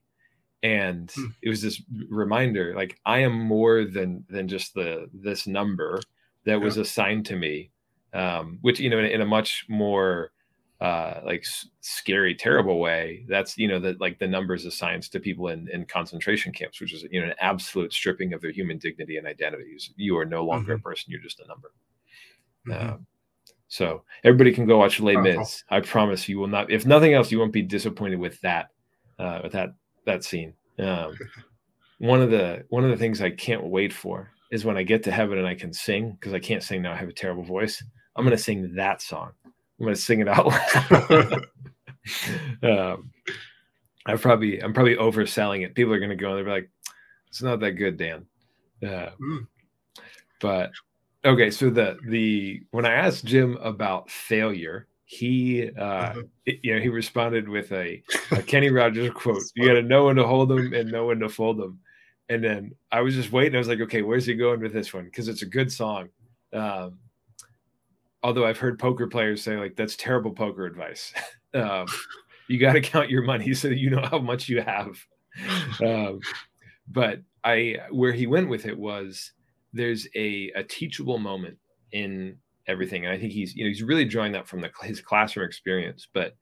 and 0.64 1.12
hmm. 1.14 1.26
it 1.42 1.50
was 1.50 1.62
this 1.62 1.80
reminder 2.08 2.74
like 2.74 2.98
i 3.04 3.18
am 3.18 3.38
more 3.38 3.84
than 3.84 4.24
than 4.28 4.48
just 4.48 4.74
the 4.74 5.08
this 5.12 5.46
number 5.46 6.00
that 6.44 6.52
yeah. 6.52 6.64
was 6.64 6.78
assigned 6.78 7.24
to 7.26 7.36
me 7.36 7.70
um 8.14 8.58
which 8.62 8.80
you 8.80 8.90
know 8.90 8.98
in, 8.98 9.04
in 9.04 9.20
a 9.20 9.26
much 9.26 9.66
more 9.68 10.32
uh 10.80 11.20
like 11.24 11.40
s- 11.40 11.68
scary 11.82 12.34
terrible 12.34 12.80
way 12.80 13.24
that's 13.28 13.56
you 13.58 13.68
know 13.68 13.78
that 13.78 14.00
like 14.00 14.18
the 14.18 14.26
numbers 14.26 14.64
assigned 14.64 15.02
to 15.02 15.20
people 15.20 15.48
in 15.48 15.68
in 15.68 15.84
concentration 15.84 16.50
camps 16.50 16.80
which 16.80 16.94
is 16.94 17.04
you 17.10 17.20
know 17.20 17.28
an 17.28 17.34
absolute 17.40 17.92
stripping 17.92 18.32
of 18.32 18.40
their 18.40 18.50
human 18.50 18.78
dignity 18.78 19.18
and 19.18 19.26
identities 19.26 19.90
you 19.96 20.16
are 20.16 20.24
no 20.24 20.42
longer 20.42 20.72
mm-hmm. 20.72 20.80
a 20.80 20.90
person 20.90 21.12
you're 21.12 21.20
just 21.20 21.40
a 21.40 21.46
number 21.46 21.72
mm-hmm. 22.66 22.94
um, 22.94 23.06
so 23.68 24.02
everybody 24.22 24.52
can 24.52 24.66
go 24.66 24.78
watch 24.78 25.00
Les 25.00 25.16
Mis. 25.16 25.64
I 25.68 25.80
promise 25.80 26.28
you 26.28 26.38
will 26.38 26.46
not. 26.46 26.70
If 26.70 26.86
nothing 26.86 27.12
else, 27.12 27.32
you 27.32 27.40
won't 27.40 27.52
be 27.52 27.62
disappointed 27.62 28.20
with 28.20 28.40
that. 28.42 28.68
Uh, 29.18 29.40
with 29.42 29.52
that 29.52 29.70
that 30.06 30.24
scene. 30.24 30.54
Um, 30.78 31.16
one 31.98 32.20
of 32.20 32.30
the 32.30 32.64
one 32.68 32.84
of 32.84 32.90
the 32.90 32.96
things 32.96 33.20
I 33.20 33.30
can't 33.30 33.64
wait 33.64 33.92
for 33.92 34.30
is 34.50 34.64
when 34.64 34.76
I 34.76 34.82
get 34.82 35.02
to 35.04 35.10
heaven 35.10 35.38
and 35.38 35.46
I 35.46 35.54
can 35.54 35.72
sing 35.72 36.12
because 36.12 36.32
I 36.32 36.38
can't 36.38 36.62
sing 36.62 36.82
now. 36.82 36.92
I 36.92 36.96
have 36.96 37.08
a 37.08 37.12
terrible 37.12 37.44
voice. 37.44 37.82
I'm 38.16 38.24
gonna 38.24 38.38
sing 38.38 38.74
that 38.74 39.02
song. 39.02 39.32
I'm 39.44 39.86
gonna 39.86 39.96
sing 39.96 40.20
it 40.20 40.28
out 40.28 40.46
loud. 40.46 41.46
um, 42.62 43.10
I 44.06 44.16
probably 44.16 44.62
I'm 44.62 44.74
probably 44.74 44.96
overselling 44.96 45.64
it. 45.64 45.74
People 45.74 45.92
are 45.92 46.00
gonna 46.00 46.16
go 46.16 46.36
and 46.36 46.46
they're 46.46 46.54
like, 46.54 46.70
"It's 47.28 47.42
not 47.42 47.60
that 47.60 47.72
good, 47.72 47.96
Dan." 47.96 48.26
Uh, 48.82 49.10
mm. 49.20 49.46
But 50.40 50.72
okay, 51.24 51.50
so 51.50 51.70
the 51.70 51.96
the 52.08 52.62
when 52.70 52.84
I 52.84 52.92
asked 52.92 53.24
Jim 53.24 53.56
about 53.56 54.10
failure, 54.10 54.86
he 55.14 55.70
uh 55.78 55.82
uh-huh. 55.82 56.22
you 56.46 56.74
know 56.74 56.80
he 56.80 56.88
responded 56.88 57.48
with 57.48 57.72
a, 57.72 58.02
a 58.32 58.42
kenny 58.46 58.70
rogers 58.70 59.10
quote. 59.14 59.42
You 59.54 59.66
got 59.66 59.74
to 59.74 59.82
know 59.82 60.06
when 60.06 60.16
to 60.16 60.26
hold 60.26 60.48
them 60.48 60.72
and 60.72 60.90
know 60.90 61.06
when 61.06 61.20
to 61.20 61.28
fold 61.28 61.58
them 61.58 61.78
and 62.28 62.42
then 62.42 62.72
i 62.90 63.00
was 63.00 63.14
just 63.14 63.32
waiting. 63.32 63.54
I 63.54 63.58
was 63.58 63.68
like 63.68 63.80
okay 63.80 64.02
where's 64.02 64.26
he 64.26 64.34
going 64.34 64.60
with 64.60 64.72
this 64.72 64.92
one? 64.92 65.04
Because 65.04 65.28
it's 65.28 65.42
a 65.42 65.46
good 65.46 65.70
song. 65.70 66.08
Um 66.52 66.98
although 68.22 68.46
i've 68.46 68.58
heard 68.58 68.78
poker 68.78 69.06
players 69.06 69.42
say 69.42 69.56
like 69.56 69.76
that's 69.76 69.96
terrible 69.96 70.32
poker 70.32 70.66
advice. 70.66 71.12
Um 71.54 71.86
you 72.48 72.58
got 72.58 72.72
to 72.72 72.80
count 72.80 73.10
your 73.10 73.22
money 73.22 73.54
so 73.54 73.68
that 73.68 73.78
you 73.78 73.88
know 73.88 74.04
how 74.10 74.18
much 74.18 74.48
you 74.48 74.60
have. 74.60 74.98
Um 75.80 76.18
but 76.88 77.20
i 77.44 77.76
where 77.90 78.12
he 78.12 78.26
went 78.26 78.48
with 78.48 78.66
it 78.66 78.76
was 78.76 79.30
there's 79.72 80.08
a, 80.16 80.50
a 80.54 80.64
teachable 80.64 81.18
moment 81.18 81.58
in 81.92 82.36
everything. 82.66 83.04
And 83.04 83.12
I 83.12 83.18
think 83.18 83.32
he's, 83.32 83.54
you 83.54 83.64
know, 83.64 83.68
he's 83.68 83.82
really 83.82 84.04
drawing 84.04 84.32
that 84.32 84.48
from 84.48 84.60
the, 84.60 84.70
his 84.82 85.00
classroom 85.00 85.46
experience, 85.46 86.08
but 86.12 86.34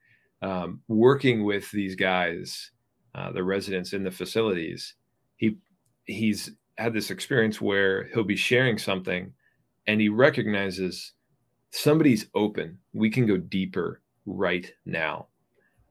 um, 0.42 0.80
working 0.88 1.44
with 1.44 1.70
these 1.70 1.94
guys, 1.94 2.70
uh, 3.14 3.32
the 3.32 3.44
residents 3.44 3.92
in 3.92 4.02
the 4.02 4.10
facilities, 4.10 4.94
he, 5.36 5.56
he's 6.04 6.50
had 6.78 6.92
this 6.92 7.10
experience 7.10 7.60
where 7.60 8.04
he'll 8.08 8.24
be 8.24 8.36
sharing 8.36 8.78
something 8.78 9.32
and 9.86 10.00
he 10.00 10.08
recognizes 10.08 11.12
somebody's 11.70 12.26
open. 12.34 12.78
We 12.92 13.10
can 13.10 13.26
go 13.26 13.36
deeper 13.36 14.00
right 14.26 14.72
now. 14.84 15.28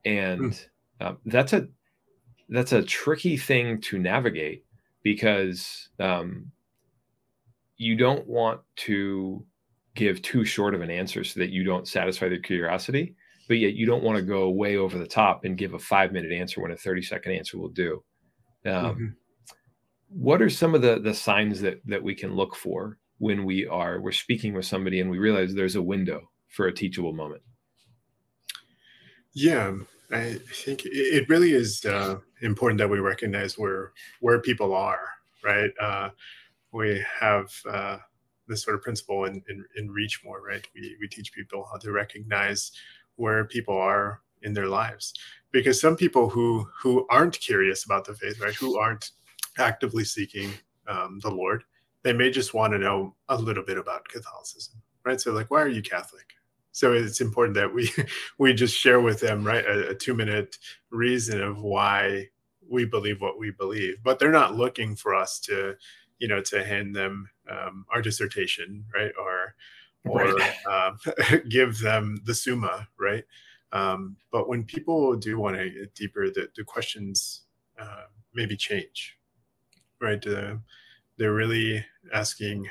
And 0.05 0.53
hmm. 0.99 1.05
uh, 1.05 1.13
that's 1.25 1.53
a, 1.53 1.67
that's 2.49 2.73
a 2.73 2.83
tricky 2.83 3.37
thing 3.37 3.79
to 3.81 3.99
navigate 3.99 4.65
because 5.03 5.89
um, 5.99 6.51
you 7.77 7.95
don't 7.95 8.27
want 8.27 8.61
to 8.75 9.43
give 9.95 10.21
too 10.21 10.45
short 10.45 10.73
of 10.73 10.82
an 10.82 10.89
answer 10.89 11.23
so 11.23 11.39
that 11.39 11.49
you 11.49 11.63
don't 11.63 11.88
satisfy 11.88 12.30
their 12.30 12.39
curiosity, 12.39 13.15
but 13.47 13.58
yet 13.58 13.73
you 13.73 13.86
don't 13.86 14.04
want 14.04 14.17
to 14.17 14.23
go 14.23 14.49
way 14.49 14.77
over 14.77 14.97
the 14.97 15.08
top 15.08 15.45
and 15.45 15.58
give 15.58 15.73
a 15.73 15.80
five 15.80 16.12
minute 16.12 16.32
answer 16.32 16.62
when 16.62 16.71
a 16.71 16.77
30 16.77 17.01
second 17.01 17.34
answer 17.34 17.58
will 17.58 17.69
do. 17.69 18.04
Um, 18.65 18.73
mm-hmm. 18.73 19.06
What 20.10 20.41
are 20.41 20.49
some 20.49 20.75
of 20.75 20.82
the, 20.82 20.99
the 20.99 21.13
signs 21.13 21.62
that, 21.62 21.82
that 21.86 22.04
we 22.04 22.15
can 22.15 22.36
look 22.36 22.56
for 22.56 22.97
when 23.17 23.45
we 23.45 23.67
are, 23.67 24.01
we're 24.01 24.12
speaking 24.12 24.54
with 24.54 24.65
somebody 24.65 24.99
and 24.99 25.10
we 25.10 25.19
realize 25.19 25.54
there's 25.54 25.75
a 25.75 25.82
window 25.82 26.30
for 26.49 26.67
a 26.67 26.73
teachable 26.73 27.13
moment? 27.13 27.41
Yeah, 29.34 29.73
I 30.12 30.34
think 30.54 30.82
it 30.84 31.30
really 31.30 31.54
is 31.54 31.86
uh, 31.86 32.17
important 32.41 32.80
that 32.80 32.89
we 32.89 32.99
recognize 32.99 33.58
where 33.58 33.93
where 34.19 34.41
people 34.41 34.73
are, 34.73 35.08
right? 35.43 35.71
Uh, 35.80 36.10
we 36.73 37.01
have 37.19 37.49
uh, 37.69 37.97
this 38.47 38.63
sort 38.63 38.75
of 38.75 38.82
principle 38.82 39.25
in, 39.25 39.41
in, 39.49 39.65
in 39.75 39.91
Reach 39.91 40.21
More, 40.23 40.41
right? 40.41 40.65
We, 40.73 40.97
we 40.99 41.08
teach 41.08 41.34
people 41.34 41.67
how 41.71 41.77
to 41.80 41.91
recognize 41.91 42.71
where 43.15 43.45
people 43.45 43.77
are 43.77 44.21
in 44.41 44.54
their 44.54 44.67
lives, 44.67 45.13
because 45.51 45.80
some 45.80 45.95
people 45.95 46.30
who 46.30 46.67
who 46.82 47.06
aren't 47.10 47.39
curious 47.39 47.86
about 47.86 48.06
the 48.06 48.15
faith, 48.15 48.39
right, 48.41 48.56
who 48.56 48.80
aren't 48.80 49.12
actively 49.60 50.04
seeking 50.04 50.51
um, 50.88 51.19
the 51.21 51.30
Lord, 51.30 51.63
they 52.04 52.13
may 52.13 52.32
just 52.32 52.54
want 52.54 52.73
to 52.73 52.80
know 52.80 53.15
a 53.30 53.38
little 53.38 53.63
bit 53.63 53.77
about 53.77 54.08
Catholicism, 54.08 54.82
right? 55.06 55.21
So, 55.21 55.32
like, 55.32 55.51
why 55.51 55.62
are 55.62 55.67
you 55.67 55.82
Catholic? 55.82 56.25
so 56.71 56.93
it's 56.93 57.21
important 57.21 57.56
that 57.56 57.73
we 57.73 57.91
we 58.38 58.54
just 58.54 58.77
share 58.77 59.01
with 59.01 59.19
them 59.19 59.43
right 59.43 59.65
a, 59.65 59.89
a, 59.89 59.95
two 59.95 60.13
minute 60.13 60.58
reason 60.89 61.41
of 61.41 61.62
why 61.62 62.27
we 62.69 62.86
believe 62.86 63.21
what 63.21 63.38
we 63.38 63.51
believe 63.51 63.97
but 64.04 64.19
they're 64.19 64.32
not 64.32 64.56
looking 64.56 64.95
for 64.95 65.13
us 65.13 65.39
to 65.39 65.75
you 66.21 66.27
know 66.27 66.41
to 66.41 66.63
hand 66.63 66.95
them 66.95 67.29
um, 67.49 67.86
our 67.93 68.01
dissertation 68.01 68.86
right 68.95 69.12
or 69.19 69.55
or 70.05 70.34
right. 70.34 70.55
Um, 70.69 70.97
give 71.49 71.79
them 71.79 72.21
the 72.25 72.34
summa 72.34 72.88
right 72.99 73.25
um, 73.73 74.15
but 74.31 74.47
when 74.47 74.63
people 74.63 75.15
do 75.15 75.39
want 75.39 75.57
to 75.57 75.69
get 75.69 75.95
deeper 75.95 76.29
the, 76.29 76.47
the 76.55 76.63
questions 76.63 77.41
uh, 77.79 78.05
maybe 78.34 78.55
change 78.55 79.17
right 79.99 80.25
uh, 80.25 80.55
they're 81.17 81.34
really 81.34 81.86
asking 82.13 82.69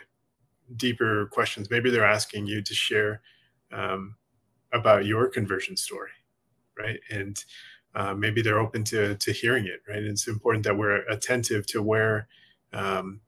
deeper 0.76 1.26
questions 1.26 1.70
maybe 1.70 1.90
they're 1.90 2.04
asking 2.04 2.46
you 2.46 2.62
to 2.62 2.74
share 2.74 3.20
um, 3.72 4.16
about 4.72 5.06
your 5.06 5.28
conversion 5.28 5.76
story, 5.76 6.10
right? 6.78 7.00
And 7.10 7.42
uh, 7.94 8.14
maybe 8.14 8.42
they're 8.42 8.60
open 8.60 8.84
to 8.84 9.16
to 9.16 9.32
hearing 9.32 9.66
it, 9.66 9.82
right? 9.88 9.98
And 9.98 10.08
it's 10.08 10.28
important 10.28 10.64
that 10.64 10.76
we're 10.76 11.02
attentive 11.08 11.66
to 11.68 11.82
where 11.82 12.28
um, 12.72 13.20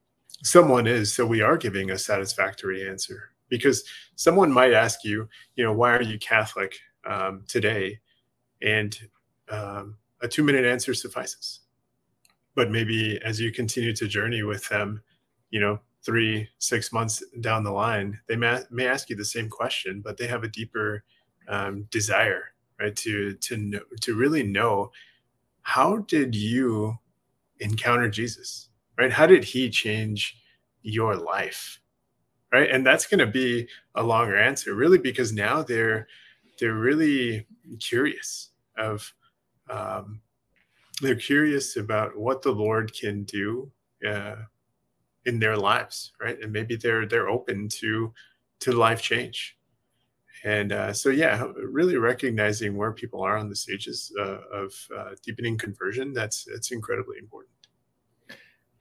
someone 0.42 0.87
is, 0.87 1.12
so 1.12 1.24
we 1.24 1.40
are 1.40 1.57
giving 1.57 1.90
a 1.90 1.98
satisfactory 1.98 2.88
answer. 2.88 3.31
Because 3.48 3.85
someone 4.16 4.50
might 4.50 4.72
ask 4.72 5.05
you, 5.05 5.28
you 5.57 5.64
know, 5.64 5.72
why 5.72 5.92
are 5.92 6.02
you 6.02 6.18
Catholic 6.18 6.78
um, 7.07 7.44
today? 7.46 7.98
And 8.62 8.96
um, 9.50 9.96
a 10.22 10.28
two 10.28 10.42
minute 10.42 10.64
answer 10.64 10.94
suffices. 10.94 11.61
But 12.55 12.70
maybe 12.70 13.20
as 13.24 13.40
you 13.40 13.52
continue 13.52 13.94
to 13.94 14.07
journey 14.07 14.42
with 14.42 14.68
them, 14.68 15.02
you 15.50 15.61
know, 15.61 15.81
three, 16.05 16.48
six 16.59 16.92
months 16.92 17.22
down 17.40 17.64
the 17.64 17.70
line, 17.70 18.18
they 18.26 18.37
may, 18.37 18.61
may 18.70 18.87
ask 18.87 19.09
you 19.11 19.16
the 19.16 19.24
same 19.24 19.48
question, 19.48 20.00
but 20.02 20.16
they 20.16 20.26
have 20.26 20.44
a 20.44 20.48
deeper 20.48 21.05
um, 21.48 21.87
desire, 21.90 22.44
right? 22.81 22.96
To 22.96 23.35
to 23.35 23.57
know, 23.57 23.81
to 24.00 24.14
really 24.14 24.42
know 24.42 24.90
how 25.62 25.98
did 25.98 26.35
you 26.35 26.98
encounter 27.61 28.09
Jesus, 28.09 28.68
right? 28.98 29.12
How 29.12 29.26
did 29.26 29.44
He 29.44 29.70
change 29.70 30.37
your 30.83 31.16
life, 31.16 31.81
right? 32.52 32.70
And 32.70 32.87
that's 32.87 33.07
going 33.07 33.20
to 33.20 33.26
be 33.26 33.68
a 33.94 34.02
longer 34.02 34.37
answer, 34.37 34.74
really, 34.74 34.98
because 34.98 35.33
now 35.33 35.62
they're 35.62 36.09
they're 36.59 36.74
really 36.74 37.46
curious 37.81 38.50
of 38.76 39.12
um, 39.70 40.20
they're 41.00 41.16
curious 41.16 41.76
about 41.76 42.16
what 42.16 42.42
the 42.42 42.52
Lord 42.52 42.92
can 42.94 43.24
do 43.24 43.72
uh, 44.07 44.37
in 45.24 45.38
their 45.38 45.57
lives 45.57 46.12
right 46.20 46.38
and 46.42 46.52
maybe 46.52 46.76
they're 46.76 47.07
they're 47.07 47.28
open 47.28 47.68
to 47.68 48.12
to 48.61 48.72
life 48.72 49.00
change 49.00 49.57
and 50.44 50.72
uh, 50.72 50.92
so 50.92 51.11
yeah 51.11 51.46
really 51.57 51.96
recognizing 51.96 52.76
where 52.76 52.92
people 52.92 53.22
are 53.22 53.37
on 53.37 53.48
the 53.48 53.57
stages 53.57 54.12
uh, 54.18 54.38
of 54.52 54.72
uh, 54.96 55.11
deepening 55.24 55.57
conversion 55.57 56.12
that's 56.12 56.44
that's 56.44 56.72
incredibly 56.72 57.18
important 57.18 57.51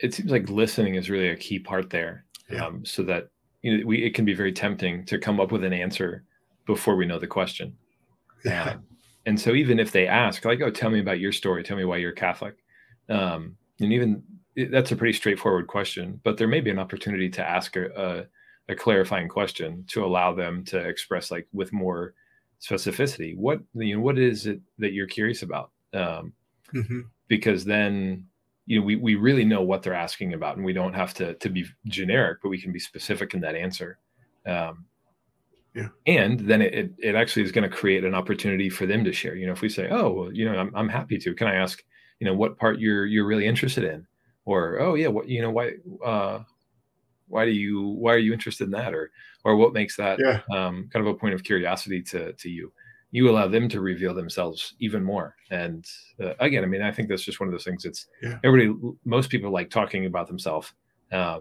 it 0.02 0.14
seems 0.14 0.32
like 0.32 0.50
listening 0.50 0.96
is 0.96 1.10
really 1.10 1.30
a 1.30 1.36
key 1.36 1.60
part 1.60 1.90
there 1.90 2.26
yeah. 2.50 2.66
um, 2.66 2.84
so 2.86 3.04
that 3.04 3.30
you 3.62 3.78
know 3.78 3.86
we 3.86 4.04
it 4.04 4.14
can 4.14 4.26
be 4.26 4.34
very 4.34 4.52
tempting 4.52 5.06
to 5.06 5.18
come 5.18 5.40
up 5.40 5.52
with 5.52 5.64
an 5.64 5.74
answer 5.74 6.24
before 6.66 6.96
we 6.96 7.06
know 7.06 7.20
the 7.20 7.28
question 7.28 7.76
yeah. 8.44 8.72
Um, 8.72 8.84
and 9.28 9.40
so 9.40 9.54
even 9.54 9.80
if 9.80 9.92
they 9.92 10.08
ask 10.08 10.46
like 10.46 10.62
oh 10.62 10.72
tell 10.72 10.90
me 10.90 11.00
about 11.00 11.20
your 11.20 11.32
story 11.32 11.64
tell 11.64 11.78
me 11.78 11.86
why 11.86 11.98
you're 11.98 12.12
catholic 12.12 12.56
um, 13.10 13.56
and 13.80 13.92
even 13.92 14.24
that's 14.70 14.92
a 14.92 14.96
pretty 14.96 15.14
straightforward 15.14 15.68
question, 15.68 16.20
but 16.24 16.38
there 16.38 16.48
may 16.48 16.62
be 16.62 16.70
an 16.70 16.80
opportunity 16.80 17.30
to 17.30 17.48
ask 17.48 17.76
a, 17.76 17.88
a, 18.68 18.72
a, 18.72 18.76
clarifying 18.76 19.30
question 19.30 19.86
to 19.88 20.04
allow 20.04 20.34
them 20.34 20.64
to 20.66 20.78
express 20.78 21.32
like 21.32 21.48
with 21.54 21.72
more 21.72 22.14
specificity 22.62 23.36
what 23.36 23.60
you 23.74 23.96
know 23.96 24.02
what 24.02 24.20
is 24.20 24.46
it 24.46 24.62
that 24.78 24.94
you're 24.94 25.08
curious 25.08 25.42
about 25.42 25.72
um, 25.94 26.32
mm-hmm. 26.74 27.02
because 27.28 27.66
then 27.66 28.24
you 28.66 28.80
know 28.80 28.86
we, 28.86 28.96
we 28.96 29.16
really 29.16 29.46
know 29.46 29.62
what 29.62 29.84
they're 29.84 29.94
asking 29.94 30.34
about 30.34 30.56
and 30.56 30.66
we 30.66 30.74
don't 30.74 30.94
have 30.94 31.14
to 31.16 31.34
to 31.36 31.50
be 31.50 31.66
generic 31.86 32.40
but 32.42 32.50
we 32.50 32.62
can 32.62 32.72
be 32.72 32.80
specific 32.80 33.34
in 33.34 33.42
that 33.42 33.56
answer. 33.56 33.98
Um, 34.46 34.86
yeah. 35.76 35.88
and 36.06 36.40
then 36.40 36.62
it, 36.62 36.74
it, 36.74 36.92
it 36.98 37.16
actually 37.16 37.44
is 37.44 37.52
going 37.52 37.70
to 37.70 37.76
create 37.76 38.04
an 38.04 38.14
opportunity 38.14 38.70
for 38.70 38.86
them 38.86 39.04
to 39.06 39.14
share. 39.14 39.36
You 39.36 39.48
know 39.48 39.54
if 39.54 39.62
we 39.62 39.70
say 39.70 39.90
oh 39.90 40.12
well, 40.12 40.34
you 40.34 40.46
know 40.46 40.58
I'm, 40.58 40.72
I'm 40.76 40.90
happy 40.90 41.18
to. 41.20 41.34
Can 41.34 41.48
i 41.48 41.56
ask 41.56 41.84
you 42.20 42.26
know 42.26 42.34
what 42.34 42.58
part 42.58 42.80
you're 42.80 43.06
you're 43.06 43.26
really 43.26 43.48
interested 43.48 43.84
in? 43.84 44.06
Or 44.46 44.80
oh 44.80 44.96
yeah 44.96 45.08
what 45.08 45.28
you 45.28 45.42
know 45.42 45.52
why 45.52 45.74
uh 46.04 46.40
why 47.28 47.46
do 47.46 47.52
you 47.52 47.82
why 47.82 48.14
are 48.14 48.20
you 48.20 48.34
interested 48.34 48.66
in 48.66 48.72
that? 48.72 48.94
Or 48.94 49.12
or 49.44 49.56
what 49.56 49.74
makes 49.74 49.96
that 49.98 50.20
yeah. 50.20 50.42
um, 50.56 50.90
kind 50.92 51.06
of 51.06 51.14
a 51.14 51.18
point 51.18 51.34
of 51.34 51.44
curiosity 51.44 52.02
to 52.04 52.34
to 52.34 52.50
you 52.50 52.72
you 53.12 53.30
allow 53.30 53.48
them 53.48 53.68
to 53.70 53.82
reveal 53.82 54.14
themselves 54.14 54.74
even 54.80 55.04
more 55.04 55.36
and 55.50 55.86
uh, 56.24 56.34
again 56.40 56.64
i 56.64 56.68
mean 56.68 56.82
i 56.82 56.92
think 56.92 57.10
that's 57.10 57.24
just 57.24 57.40
one 57.40 57.48
of 57.48 57.54
those 57.54 57.64
things 57.64 57.86
it's 57.86 58.08
yeah. 58.22 58.40
everybody 58.44 58.74
most 59.06 59.30
people 59.30 59.52
like 59.52 59.70
talking 59.70 60.06
about 60.06 60.28
themselves 60.28 60.74
uh, 61.12 61.40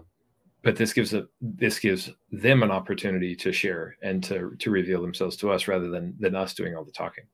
but 0.63 0.75
this 0.75 0.93
gives 0.93 1.13
a 1.13 1.25
this 1.41 1.79
gives 1.79 2.11
them 2.31 2.61
an 2.61 2.71
opportunity 2.71 3.35
to 3.35 3.51
share 3.51 3.95
and 4.03 4.23
to 4.23 4.55
to 4.59 4.69
reveal 4.69 5.01
themselves 5.01 5.35
to 5.35 5.51
us 5.51 5.67
rather 5.67 5.89
than 5.89 6.13
than 6.19 6.35
us 6.35 6.53
doing 6.53 6.75
all 6.75 6.83
the 6.83 6.91
talking 6.91 7.25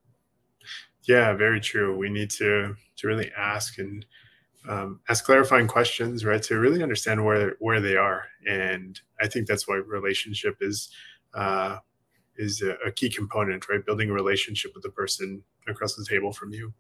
yeah 1.04 1.34
very 1.34 1.60
true 1.60 1.98
we 1.98 2.10
need 2.10 2.30
to 2.30 2.76
to 2.96 3.08
really 3.08 3.32
ask 3.38 3.80
and 3.80 4.06
um, 4.68 5.00
ask 5.10 5.24
clarifying 5.24 5.68
questions, 5.68 6.26
right? 6.26 6.42
To 6.44 6.60
really 6.60 6.84
understand 6.84 7.24
where 7.24 7.56
where 7.60 7.80
they 7.80 7.96
are, 7.96 8.26
and 8.46 9.00
I 9.22 9.28
think 9.28 9.48
that's 9.48 9.68
why 9.68 9.76
relationship 9.76 10.58
is 10.62 10.90
uh, 11.34 11.78
is 12.38 12.62
a, 12.62 12.72
a, 12.86 12.92
key 12.92 13.10
component, 13.10 13.68
right? 13.70 13.86
Building 13.86 14.10
a 14.10 14.14
relationship 14.14 14.74
with 14.74 14.84
the 14.84 14.90
person 14.90 15.44
across 15.68 15.96
the 15.96 16.06
table 16.06 16.32
from 16.32 16.54
you, 16.54 16.74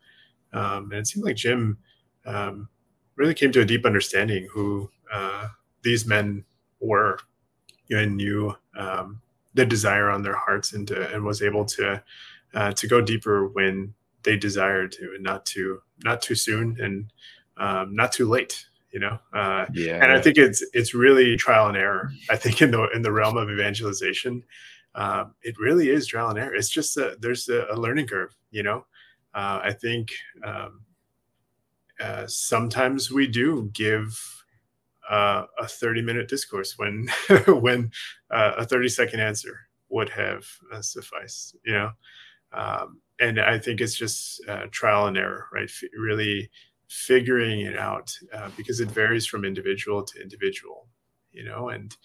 um, 0.53 0.91
and 0.91 0.99
it 1.01 1.07
seemed 1.07 1.25
like 1.25 1.35
Jim 1.35 1.77
um, 2.25 2.69
really 3.15 3.33
came 3.33 3.51
to 3.51 3.61
a 3.61 3.65
deep 3.65 3.85
understanding 3.85 4.47
who 4.51 4.89
uh, 5.11 5.47
these 5.83 6.05
men 6.05 6.43
were, 6.79 7.19
and 7.89 8.17
knew 8.17 8.55
um, 8.77 9.21
the 9.53 9.65
desire 9.65 10.09
on 10.09 10.23
their 10.23 10.35
hearts, 10.35 10.73
and 10.73 10.87
to, 10.87 11.13
and 11.13 11.23
was 11.23 11.41
able 11.41 11.65
to 11.65 12.01
uh, 12.53 12.71
to 12.73 12.87
go 12.87 13.01
deeper 13.01 13.47
when 13.47 13.93
they 14.23 14.37
desired 14.37 14.91
to, 14.93 15.13
and 15.15 15.23
not 15.23 15.45
too 15.45 15.81
not 16.03 16.21
too 16.21 16.35
soon, 16.35 16.77
and 16.79 17.11
um, 17.57 17.95
not 17.95 18.11
too 18.11 18.27
late 18.27 18.65
you 18.91 18.99
know? 19.01 19.19
Uh, 19.33 19.65
yeah. 19.73 20.01
and 20.01 20.11
i 20.11 20.19
think 20.19 20.37
it's 20.37 20.65
it's 20.73 20.93
really 20.93 21.35
trial 21.35 21.67
and 21.67 21.77
error 21.77 22.11
i 22.29 22.35
think 22.35 22.61
in 22.61 22.71
the 22.71 22.87
in 22.95 23.01
the 23.01 23.11
realm 23.11 23.37
of 23.37 23.49
evangelization 23.49 24.43
um, 24.97 25.35
it 25.43 25.55
really 25.59 25.89
is 25.89 26.07
trial 26.07 26.29
and 26.29 26.39
error. 26.39 26.55
It's 26.55 26.69
just 26.69 26.97
a, 26.97 27.15
there's 27.21 27.47
a, 27.47 27.67
a 27.71 27.77
learning 27.77 28.07
curve 28.07 28.35
you 28.51 28.63
know? 28.63 28.85
Uh, 29.33 29.59
i 29.63 29.71
think 29.73 30.09
um, 30.43 30.81
uh, 31.99 32.25
sometimes 32.27 33.11
we 33.11 33.27
do 33.27 33.69
give 33.73 34.19
uh, 35.09 35.43
a 35.59 35.67
30 35.67 36.01
minute 36.01 36.27
discourse 36.27 36.75
when 36.77 37.07
when 37.47 37.91
uh, 38.31 38.53
a 38.57 38.65
30 38.65 38.89
second 38.89 39.19
answer 39.19 39.59
would 39.89 40.09
have 40.09 40.45
uh, 40.73 40.81
sufficed 40.81 41.55
you 41.65 41.73
know? 41.73 41.91
Um, 42.53 43.01
and 43.19 43.39
i 43.39 43.57
think 43.59 43.81
it's 43.81 43.95
just 43.95 44.41
uh, 44.47 44.65
trial 44.71 45.07
and 45.07 45.17
error 45.17 45.45
right? 45.53 45.69
F- 45.69 45.89
really 45.97 46.49
figuring 46.89 47.61
it 47.61 47.77
out 47.77 48.17
uh, 48.33 48.49
because 48.55 48.79
it 48.79 48.89
varies 48.89 49.27
from 49.27 49.43
individual 49.45 50.03
to 50.03 50.21
individual 50.21 50.87
you 51.31 51.43
know? 51.43 51.69
And 51.69 51.95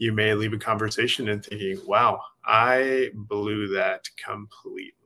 you 0.00 0.12
may 0.12 0.34
leave 0.34 0.52
a 0.52 0.58
conversation 0.58 1.28
and 1.28 1.44
thinking 1.44 1.78
wow 1.86 2.20
i 2.46 3.10
blew 3.14 3.68
that 3.68 4.08
completely 4.24 4.96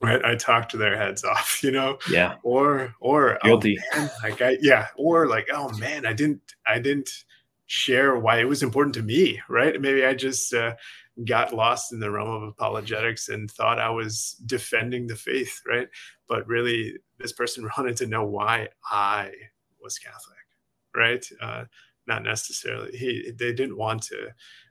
right? 0.00 0.24
I 0.24 0.36
talked 0.36 0.78
their 0.78 0.96
heads 0.96 1.24
off 1.24 1.60
you 1.64 1.70
know? 1.70 1.98
Yeah. 2.08 2.36
Or 2.42 2.94
or 3.00 3.38
oh, 3.42 3.46
guilty. 3.46 3.78
oh, 3.94 3.98
man, 3.98 4.10
like 4.22 4.42
i 4.42 4.56
yeah 4.60 4.88
or 4.96 5.26
like 5.26 5.48
oh 5.52 5.70
man 5.78 6.06
i 6.06 6.12
didn't 6.12 6.40
i 6.66 6.78
didn't 6.78 7.10
share 7.66 8.16
why 8.16 8.38
it 8.38 8.48
was 8.48 8.62
important 8.62 8.94
to 8.94 9.02
me 9.02 9.40
right? 9.48 9.80
Maybe 9.80 10.04
i 10.04 10.14
just 10.14 10.54
uh, 10.54 10.74
got 11.24 11.52
lost 11.52 11.92
in 11.92 11.98
the 11.98 12.10
realm 12.10 12.30
of 12.30 12.42
apologetics 12.48 13.28
and 13.28 13.50
thought 13.50 13.80
i 13.80 13.90
was 13.90 14.40
defending 14.46 15.06
the 15.06 15.16
faith 15.16 15.60
right? 15.66 15.88
But 16.28 16.46
really 16.46 16.94
this 17.18 17.32
person 17.32 17.68
wanted 17.76 17.96
to 17.96 18.06
know 18.06 18.24
why 18.24 18.68
i 18.90 19.32
was 19.82 19.98
catholic 19.98 20.36
right? 20.94 21.24
Uh, 21.40 21.64
not 22.08 22.24
necessarily 22.24 22.96
he 22.96 23.30
they 23.38 23.52
didn't 23.52 23.76
want 23.76 24.02
to 24.02 24.28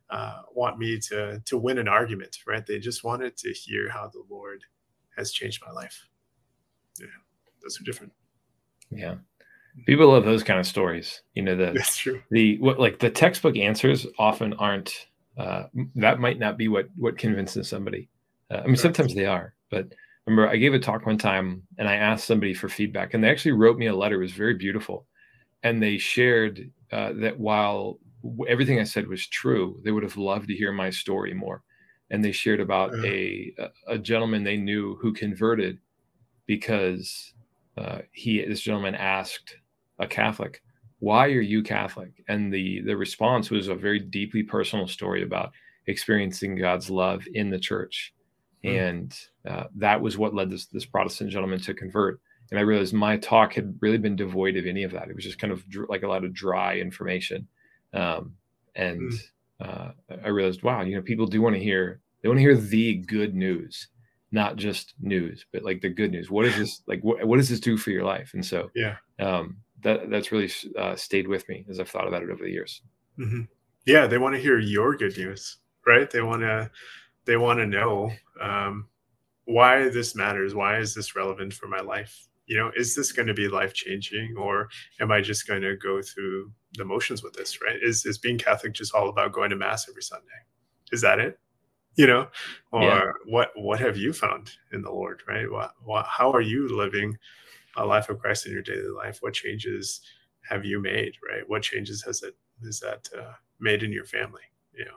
uh, 0.09 0.41
want 0.53 0.77
me 0.77 0.99
to 0.99 1.39
to 1.45 1.57
win 1.57 1.77
an 1.77 1.87
argument 1.87 2.37
right 2.45 2.65
they 2.65 2.79
just 2.79 3.03
wanted 3.03 3.37
to 3.37 3.51
hear 3.53 3.89
how 3.89 4.07
the 4.07 4.23
lord 4.29 4.63
has 5.17 5.31
changed 5.31 5.61
my 5.65 5.73
life. 5.73 6.07
Yeah, 6.99 7.07
those 7.61 7.79
are 7.81 7.83
different. 7.83 8.13
Yeah. 8.89 9.15
People 9.85 10.11
love 10.11 10.25
those 10.25 10.43
kind 10.43 10.59
of 10.59 10.65
stories. 10.65 11.21
You 11.33 11.43
know, 11.43 11.55
the 11.55 11.71
that's 11.73 11.97
true. 11.97 12.21
The 12.31 12.57
what 12.59 12.79
like 12.79 12.99
the 12.99 13.09
textbook 13.09 13.57
answers 13.57 14.07
often 14.17 14.53
aren't 14.53 15.07
uh, 15.37 15.63
that 15.95 16.19
might 16.19 16.39
not 16.39 16.57
be 16.57 16.67
what 16.67 16.87
what 16.95 17.17
convinces 17.17 17.67
somebody. 17.67 18.09
Uh, 18.49 18.55
I 18.55 18.61
mean, 18.61 18.69
right. 18.71 18.79
sometimes 18.79 19.13
they 19.13 19.25
are, 19.25 19.53
but 19.69 19.93
remember, 20.25 20.49
I 20.49 20.55
gave 20.55 20.73
a 20.73 20.79
talk 20.79 21.05
one 21.05 21.17
time 21.17 21.63
and 21.77 21.87
I 21.87 21.95
asked 21.95 22.25
somebody 22.25 22.53
for 22.55 22.69
feedback, 22.69 23.13
and 23.13 23.23
they 23.23 23.29
actually 23.29 23.51
wrote 23.51 23.77
me 23.77 23.87
a 23.87 23.95
letter. 23.95 24.15
It 24.15 24.25
was 24.25 24.31
very 24.31 24.55
beautiful, 24.55 25.05
and 25.61 25.81
they 25.81 25.99
shared 25.99 26.71
uh, 26.91 27.13
that 27.17 27.39
while 27.39 27.99
everything 28.47 28.79
I 28.79 28.83
said 28.83 29.07
was 29.07 29.27
true, 29.27 29.79
they 29.83 29.91
would 29.91 30.03
have 30.03 30.17
loved 30.17 30.47
to 30.47 30.55
hear 30.55 30.71
my 30.71 30.89
story 30.89 31.33
more 31.33 31.63
and 32.09 32.23
they 32.23 32.31
shared 32.31 32.59
about 32.59 32.93
a 33.05 33.53
a 33.87 33.97
gentleman 33.97 34.43
they 34.43 34.57
knew 34.57 34.95
who 34.95 35.13
converted 35.13 35.79
because 36.45 37.33
uh, 37.77 37.99
he 38.11 38.43
this 38.45 38.61
gentleman 38.61 38.95
asked 38.95 39.57
a 39.99 40.07
Catholic, 40.07 40.61
"Why 40.99 41.27
are 41.27 41.41
you 41.41 41.61
Catholic?" 41.63 42.23
And 42.27 42.53
the 42.53 42.81
the 42.81 42.95
response 42.95 43.49
was 43.51 43.67
a 43.67 43.75
very 43.75 43.99
deeply 43.99 44.43
personal 44.43 44.87
story 44.87 45.23
about 45.23 45.51
experiencing 45.87 46.55
God's 46.55 46.89
love 46.89 47.23
in 47.33 47.49
the 47.49 47.59
church, 47.59 48.13
mm. 48.63 48.89
and 48.89 49.19
uh, 49.47 49.65
that 49.75 50.01
was 50.01 50.17
what 50.17 50.33
led 50.33 50.49
this 50.49 50.67
this 50.67 50.85
Protestant 50.85 51.29
gentleman 51.29 51.59
to 51.61 51.73
convert. 51.73 52.21
And 52.49 52.59
I 52.59 52.63
realized 52.63 52.93
my 52.93 53.17
talk 53.17 53.53
had 53.53 53.77
really 53.81 53.97
been 53.97 54.15
devoid 54.15 54.55
of 54.55 54.65
any 54.65 54.83
of 54.83 54.91
that. 54.91 55.09
It 55.09 55.15
was 55.15 55.25
just 55.25 55.39
kind 55.39 55.51
of 55.51 55.67
dr- 55.69 55.89
like 55.89 56.03
a 56.03 56.07
lot 56.07 56.23
of 56.23 56.33
dry 56.33 56.77
information, 56.77 57.47
um, 57.93 58.35
and 58.75 59.11
mm 59.11 59.19
uh, 59.59 59.91
I 60.23 60.27
realized, 60.29 60.63
wow, 60.63 60.81
you 60.81 60.95
know, 60.95 61.01
people 61.01 61.25
do 61.25 61.41
want 61.41 61.55
to 61.55 61.61
hear 61.61 61.99
they 62.21 62.29
want 62.29 62.37
to 62.37 62.43
hear 62.43 62.55
the 62.55 62.95
good 62.95 63.35
news, 63.35 63.87
not 64.31 64.55
just 64.55 64.93
news, 64.99 65.45
but 65.51 65.63
like 65.63 65.81
the 65.81 65.89
good 65.89 66.11
news. 66.11 66.29
What 66.29 66.45
is 66.45 66.55
this 66.57 66.81
like? 66.87 67.01
What, 67.03 67.25
what 67.25 67.37
does 67.37 67.49
this 67.49 67.59
do 67.59 67.77
for 67.77 67.91
your 67.91 68.03
life? 68.03 68.31
And 68.33 68.45
so, 68.45 68.69
yeah, 68.75 68.97
um, 69.19 69.57
that 69.83 70.09
that's 70.09 70.31
really 70.31 70.51
uh, 70.77 70.95
stayed 70.95 71.27
with 71.27 71.47
me 71.49 71.65
as 71.69 71.79
I've 71.79 71.89
thought 71.89 72.07
about 72.07 72.23
it 72.23 72.29
over 72.29 72.43
the 72.43 72.51
years. 72.51 72.81
Mm-hmm. 73.17 73.43
Yeah, 73.85 74.07
they 74.07 74.17
want 74.17 74.35
to 74.35 74.41
hear 74.41 74.59
your 74.59 74.95
good 74.95 75.17
news, 75.17 75.57
right? 75.85 76.09
They 76.09 76.21
want 76.21 76.41
to 76.41 76.69
they 77.25 77.37
want 77.37 77.59
to 77.59 77.65
know 77.65 78.11
um, 78.39 78.87
why 79.45 79.89
this 79.89 80.15
matters. 80.15 80.53
Why 80.53 80.77
is 80.77 80.93
this 80.93 81.15
relevant 81.15 81.53
for 81.53 81.67
my 81.67 81.79
life? 81.79 82.26
You 82.47 82.57
know, 82.57 82.71
is 82.75 82.95
this 82.95 83.11
going 83.11 83.27
to 83.27 83.33
be 83.33 83.49
life 83.49 83.73
changing, 83.73 84.35
or 84.37 84.69
am 85.01 85.11
I 85.11 85.21
just 85.21 85.47
going 85.47 85.61
to 85.61 85.75
go 85.75 86.01
through 86.01 86.51
the 86.75 86.85
motions 86.85 87.21
with 87.21 87.33
this? 87.33 87.61
Right? 87.61 87.77
Is 87.81 88.05
is 88.05 88.17
being 88.17 88.37
Catholic 88.37 88.73
just 88.73 88.95
all 88.95 89.09
about 89.09 89.33
going 89.33 89.49
to 89.49 89.55
mass 89.55 89.87
every 89.89 90.01
Sunday? 90.01 90.25
Is 90.91 91.01
that 91.01 91.19
it? 91.19 91.39
You 91.95 92.07
know, 92.07 92.27
or 92.71 92.83
yeah. 92.83 93.11
what 93.25 93.49
what 93.55 93.79
have 93.79 93.97
you 93.97 94.13
found 94.13 94.51
in 94.71 94.81
the 94.81 94.91
Lord? 94.91 95.23
Right? 95.27 95.51
What, 95.51 95.71
what 95.83 96.05
how 96.05 96.31
are 96.31 96.41
you 96.41 96.69
living 96.69 97.17
a 97.75 97.85
life 97.85 98.09
of 98.09 98.19
Christ 98.19 98.45
in 98.45 98.53
your 98.53 98.61
daily 98.61 98.89
life? 98.89 99.17
What 99.21 99.33
changes 99.33 100.01
have 100.49 100.63
you 100.63 100.81
made? 100.81 101.13
Right? 101.29 101.47
What 101.47 101.63
changes 101.63 102.01
has 102.03 102.23
it 102.23 102.35
is 102.63 102.79
that 102.79 103.09
uh, 103.17 103.33
made 103.59 103.83
in 103.83 103.91
your 103.91 104.05
family? 104.05 104.43
You 104.73 104.85
know. 104.85 104.91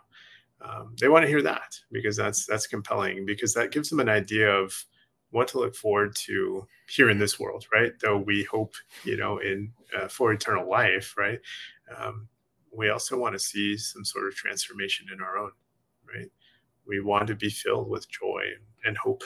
Um, 0.62 0.94
they 1.00 1.08
want 1.08 1.22
to 1.22 1.28
hear 1.28 1.42
that 1.42 1.78
because 1.90 2.16
that's 2.16 2.46
that's 2.46 2.66
compelling 2.66 3.24
because 3.24 3.54
that 3.54 3.72
gives 3.72 3.88
them 3.88 4.00
an 4.00 4.10
idea 4.10 4.50
of 4.50 4.84
what 5.30 5.48
to 5.48 5.58
look 5.58 5.74
forward 5.74 6.14
to 6.16 6.66
here 6.88 7.10
in 7.10 7.18
this 7.18 7.38
world, 7.38 7.64
right? 7.72 7.92
Though 8.00 8.18
we 8.18 8.44
hope, 8.44 8.74
you 9.04 9.16
know, 9.16 9.38
in 9.38 9.72
uh, 9.96 10.08
for 10.08 10.32
eternal 10.32 10.68
life, 10.68 11.14
right? 11.16 11.38
Um, 11.96 12.28
we 12.76 12.90
also 12.90 13.18
want 13.18 13.34
to 13.34 13.38
see 13.38 13.76
some 13.76 14.04
sort 14.04 14.28
of 14.28 14.34
transformation 14.34 15.06
in 15.12 15.20
our 15.20 15.38
own, 15.38 15.50
right? 16.12 16.30
We 16.86 17.00
want 17.00 17.26
to 17.28 17.34
be 17.34 17.50
filled 17.50 17.88
with 17.88 18.10
joy 18.10 18.42
and 18.84 18.96
hope, 18.96 19.22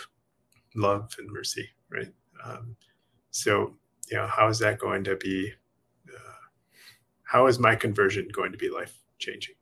love 0.74 1.14
and 1.18 1.30
mercy, 1.30 1.68
right? 1.90 2.12
Um, 2.44 2.76
so, 3.30 3.74
you 4.10 4.16
know, 4.16 4.26
how 4.26 4.48
is 4.48 4.58
that 4.60 4.78
going 4.78 5.04
to 5.04 5.16
be? 5.16 5.52
Uh, 6.08 6.32
how 7.24 7.46
is 7.46 7.58
my 7.58 7.74
conversion 7.74 8.28
going 8.32 8.52
to 8.52 8.58
be 8.58 8.68
life 8.68 8.98
changing? 9.18 9.54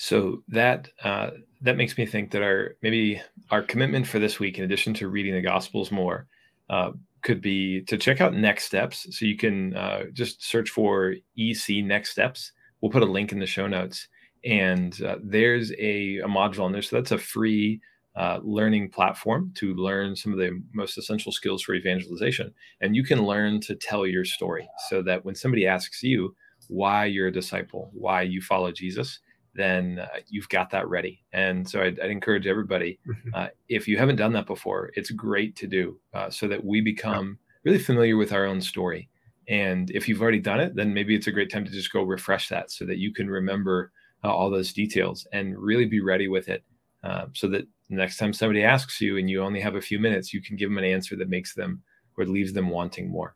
So 0.00 0.44
that 0.46 0.88
uh, 1.02 1.30
that 1.60 1.76
makes 1.76 1.98
me 1.98 2.06
think 2.06 2.30
that 2.30 2.40
our 2.40 2.76
maybe 2.82 3.20
our 3.50 3.62
commitment 3.62 4.06
for 4.06 4.20
this 4.20 4.38
week, 4.38 4.56
in 4.56 4.64
addition 4.64 4.94
to 4.94 5.08
reading 5.08 5.34
the 5.34 5.42
Gospels 5.42 5.90
more, 5.90 6.28
uh, 6.70 6.92
could 7.22 7.40
be 7.40 7.82
to 7.82 7.98
check 7.98 8.20
out 8.20 8.32
Next 8.32 8.64
Steps. 8.64 9.08
So 9.10 9.26
you 9.26 9.36
can 9.36 9.76
uh, 9.76 10.04
just 10.12 10.44
search 10.44 10.70
for 10.70 11.16
EC 11.36 11.84
Next 11.84 12.10
Steps. 12.10 12.52
We'll 12.80 12.92
put 12.92 13.02
a 13.02 13.06
link 13.06 13.32
in 13.32 13.40
the 13.40 13.46
show 13.46 13.66
notes, 13.66 14.06
and 14.44 15.02
uh, 15.02 15.16
there's 15.20 15.72
a, 15.72 16.18
a, 16.18 16.28
module 16.28 16.62
on 16.62 16.70
there. 16.70 16.80
So 16.80 16.94
that's 16.94 17.10
a 17.10 17.18
free 17.18 17.80
uh, 18.14 18.38
learning 18.44 18.90
platform 18.90 19.52
to 19.56 19.74
learn 19.74 20.14
some 20.14 20.32
of 20.32 20.38
the 20.38 20.62
most 20.72 20.96
essential 20.96 21.32
skills 21.32 21.60
for 21.60 21.74
evangelization, 21.74 22.54
and 22.80 22.94
you 22.94 23.02
can 23.02 23.24
learn 23.24 23.60
to 23.62 23.74
tell 23.74 24.06
your 24.06 24.24
story, 24.24 24.68
so 24.88 25.02
that 25.02 25.24
when 25.24 25.34
somebody 25.34 25.66
asks 25.66 26.04
you 26.04 26.36
why 26.68 27.04
you're 27.04 27.26
a 27.26 27.32
disciple, 27.32 27.90
why 27.94 28.22
you 28.22 28.40
follow 28.40 28.70
Jesus 28.70 29.18
then 29.58 29.98
uh, 29.98 30.20
you've 30.28 30.48
got 30.48 30.70
that 30.70 30.88
ready. 30.88 31.24
And 31.32 31.68
so 31.68 31.82
I'd, 31.82 31.98
I'd 32.00 32.10
encourage 32.10 32.46
everybody, 32.46 33.00
mm-hmm. 33.06 33.30
uh, 33.34 33.48
if 33.68 33.88
you 33.88 33.98
haven't 33.98 34.16
done 34.16 34.32
that 34.34 34.46
before, 34.46 34.90
it's 34.94 35.10
great 35.10 35.56
to 35.56 35.66
do 35.66 35.98
uh, 36.14 36.30
so 36.30 36.46
that 36.48 36.64
we 36.64 36.80
become 36.80 37.38
really 37.64 37.78
familiar 37.78 38.16
with 38.16 38.32
our 38.32 38.46
own 38.46 38.60
story. 38.60 39.08
And 39.48 39.90
if 39.90 40.08
you've 40.08 40.22
already 40.22 40.40
done 40.40 40.60
it, 40.60 40.76
then 40.76 40.94
maybe 40.94 41.16
it's 41.16 41.26
a 41.26 41.32
great 41.32 41.50
time 41.50 41.64
to 41.64 41.70
just 41.70 41.92
go 41.92 42.02
refresh 42.02 42.48
that 42.50 42.70
so 42.70 42.84
that 42.84 42.98
you 42.98 43.12
can 43.12 43.28
remember 43.28 43.90
uh, 44.22 44.32
all 44.32 44.50
those 44.50 44.72
details 44.72 45.26
and 45.32 45.58
really 45.58 45.86
be 45.86 46.00
ready 46.00 46.28
with 46.28 46.48
it. 46.48 46.62
Uh, 47.02 47.26
so 47.32 47.48
that 47.48 47.66
next 47.88 48.16
time 48.16 48.32
somebody 48.32 48.62
asks 48.62 49.00
you 49.00 49.16
and 49.16 49.28
you 49.28 49.42
only 49.42 49.60
have 49.60 49.74
a 49.74 49.80
few 49.80 49.98
minutes, 49.98 50.32
you 50.32 50.42
can 50.42 50.56
give 50.56 50.70
them 50.70 50.78
an 50.78 50.84
answer 50.84 51.16
that 51.16 51.28
makes 51.28 51.54
them 51.54 51.82
or 52.16 52.26
leaves 52.26 52.52
them 52.52 52.68
wanting 52.68 53.08
more. 53.08 53.34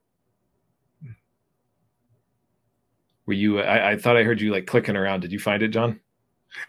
Hmm. 1.03 1.13
Were 3.27 3.35
you? 3.35 3.61
I, 3.61 3.93
I, 3.93 3.97
thought 3.97 4.17
I 4.17 4.25
heard 4.25 4.41
you 4.41 4.53
like 4.53 4.67
clicking 4.67 4.97
around. 4.97 5.21
Did 5.21 5.33
you 5.33 5.39
find 5.39 5.63
it, 5.63 5.69
John? 5.69 6.01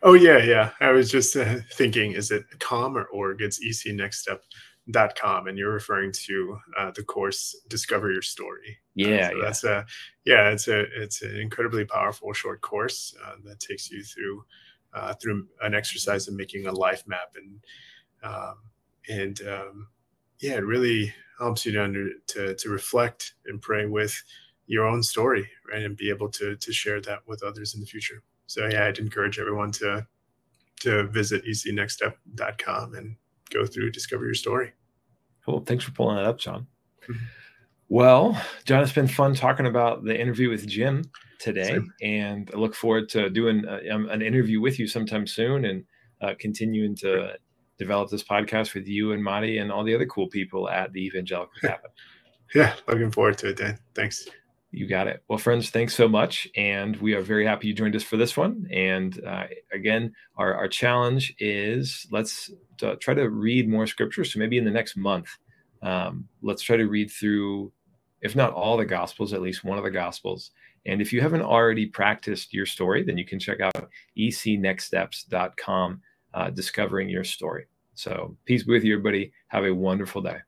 Oh 0.01 0.13
yeah, 0.13 0.37
yeah. 0.37 0.71
I 0.79 0.91
was 0.91 1.09
just 1.09 1.35
uh, 1.35 1.57
thinking, 1.73 2.13
is 2.13 2.31
it 2.31 2.43
com 2.59 2.97
or 2.97 3.05
org? 3.05 3.41
It's 3.41 3.63
ecnextstep.com, 3.63 5.47
and 5.47 5.57
you're 5.57 5.73
referring 5.73 6.11
to 6.11 6.57
uh, 6.77 6.91
the 6.91 7.03
course 7.03 7.55
"Discover 7.67 8.11
Your 8.11 8.21
Story." 8.21 8.77
Yeah, 8.95 9.07
uh, 9.07 9.29
so 9.29 9.35
yeah. 9.35 9.43
that's 9.43 9.63
a 9.63 9.85
yeah. 10.25 10.49
It's 10.49 10.67
a 10.67 10.79
it's 11.01 11.21
an 11.21 11.35
incredibly 11.37 11.85
powerful 11.85 12.33
short 12.33 12.61
course 12.61 13.15
uh, 13.25 13.35
that 13.45 13.59
takes 13.59 13.91
you 13.91 14.03
through 14.03 14.45
uh, 14.93 15.13
through 15.15 15.47
an 15.61 15.73
exercise 15.73 16.27
of 16.27 16.35
making 16.35 16.67
a 16.67 16.71
life 16.71 17.03
map, 17.07 17.35
and 17.35 17.63
um, 18.23 18.55
and 19.09 19.41
um, 19.47 19.87
yeah, 20.39 20.53
it 20.53 20.65
really 20.65 21.13
helps 21.39 21.65
you 21.65 21.71
to 21.73 21.83
under 21.83 22.09
to 22.27 22.55
to 22.55 22.69
reflect 22.69 23.33
and 23.45 23.61
pray 23.61 23.85
with 23.85 24.21
your 24.67 24.85
own 24.85 25.03
story, 25.03 25.49
right, 25.69 25.83
and 25.83 25.97
be 25.97 26.09
able 26.09 26.29
to 26.29 26.55
to 26.55 26.71
share 26.71 27.01
that 27.01 27.19
with 27.27 27.43
others 27.43 27.73
in 27.73 27.81
the 27.81 27.85
future. 27.85 28.23
So 28.53 28.67
yeah, 28.67 28.85
I'd 28.85 28.99
encourage 28.99 29.39
everyone 29.39 29.71
to 29.73 30.05
to 30.81 31.07
visit 31.07 31.43
ecnextstep.com 31.45 32.93
and 32.93 33.15
go 33.49 33.65
through 33.65 33.89
discover 33.89 34.25
your 34.25 34.35
story. 34.35 34.73
Cool. 35.43 35.61
Thanks 35.61 35.83
for 35.83 35.91
pulling 35.91 36.17
that 36.17 36.25
up, 36.25 36.37
John. 36.37 36.67
Mm-hmm. 37.03 37.25
Well, 37.89 38.39
John, 38.65 38.83
it's 38.83 38.91
been 38.91 39.07
fun 39.07 39.33
talking 39.33 39.65
about 39.65 40.03
the 40.03 40.19
interview 40.19 40.51
with 40.51 40.67
Jim 40.67 41.03
today, 41.39 41.69
Same. 41.69 41.93
and 42.03 42.51
I 42.53 42.57
look 42.57 42.75
forward 42.75 43.09
to 43.09 43.29
doing 43.31 43.65
a, 43.65 43.89
uh, 43.89 43.95
um, 43.95 44.09
an 44.09 44.21
interview 44.21 44.61
with 44.61 44.77
you 44.77 44.87
sometime 44.87 45.25
soon 45.25 45.65
and 45.65 45.83
uh, 46.21 46.33
continuing 46.37 46.95
to 46.97 47.33
develop 47.79 48.11
this 48.11 48.23
podcast 48.23 48.75
with 48.75 48.87
you 48.87 49.13
and 49.13 49.23
Mari 49.23 49.57
and 49.57 49.71
all 49.71 49.83
the 49.83 49.95
other 49.95 50.05
cool 50.05 50.27
people 50.27 50.69
at 50.69 50.93
the 50.93 51.03
Evangelical 51.05 51.53
Cabinet. 51.59 51.91
yeah, 52.55 52.75
looking 52.87 53.11
forward 53.11 53.39
to 53.39 53.49
it, 53.49 53.57
Dan. 53.57 53.79
Thanks. 53.95 54.27
You 54.73 54.87
got 54.87 55.07
it. 55.07 55.23
Well, 55.27 55.37
friends, 55.37 55.69
thanks 55.69 55.93
so 55.93 56.07
much. 56.07 56.47
And 56.57 56.97
we 56.97 57.13
are 57.13 57.21
very 57.21 57.45
happy 57.45 57.67
you 57.67 57.75
joined 57.75 57.95
us 57.95 58.01
for 58.01 58.17
this 58.17 58.35
one. 58.35 58.67
And 58.71 59.23
uh, 59.23 59.43
again, 59.71 60.13
our, 60.35 60.55
our 60.55 60.67
challenge 60.67 61.35
is 61.37 62.07
let's 62.09 62.49
uh, 62.81 62.95
try 62.99 63.13
to 63.13 63.29
read 63.29 63.69
more 63.69 63.85
scripture. 63.85 64.23
So 64.23 64.39
maybe 64.39 64.57
in 64.57 64.65
the 64.65 64.71
next 64.71 64.97
month, 64.97 65.27
um, 65.83 66.27
let's 66.41 66.63
try 66.63 66.75
to 66.75 66.87
read 66.87 67.11
through, 67.11 67.71
if 68.21 68.35
not 68.35 68.51
all 68.51 68.75
the 68.75 68.85
gospels, 68.85 69.31
at 69.31 69.43
least 69.43 69.63
one 69.63 69.77
of 69.77 69.83
the 69.83 69.91
gospels. 69.91 70.49
And 70.87 71.01
if 71.01 71.13
you 71.13 71.21
haven't 71.21 71.43
already 71.43 71.85
practiced 71.85 72.51
your 72.51 72.65
story, 72.65 73.03
then 73.03 73.17
you 73.17 73.25
can 73.25 73.37
check 73.37 73.59
out 73.61 73.89
ecnextsteps.com, 74.17 76.01
uh, 76.33 76.49
discovering 76.49 77.09
your 77.09 77.23
story. 77.23 77.67
So 77.93 78.35
peace 78.45 78.63
be 78.63 78.71
with 78.73 78.83
you, 78.83 78.93
everybody. 78.93 79.33
Have 79.49 79.65
a 79.65 79.73
wonderful 79.73 80.23
day. 80.23 80.39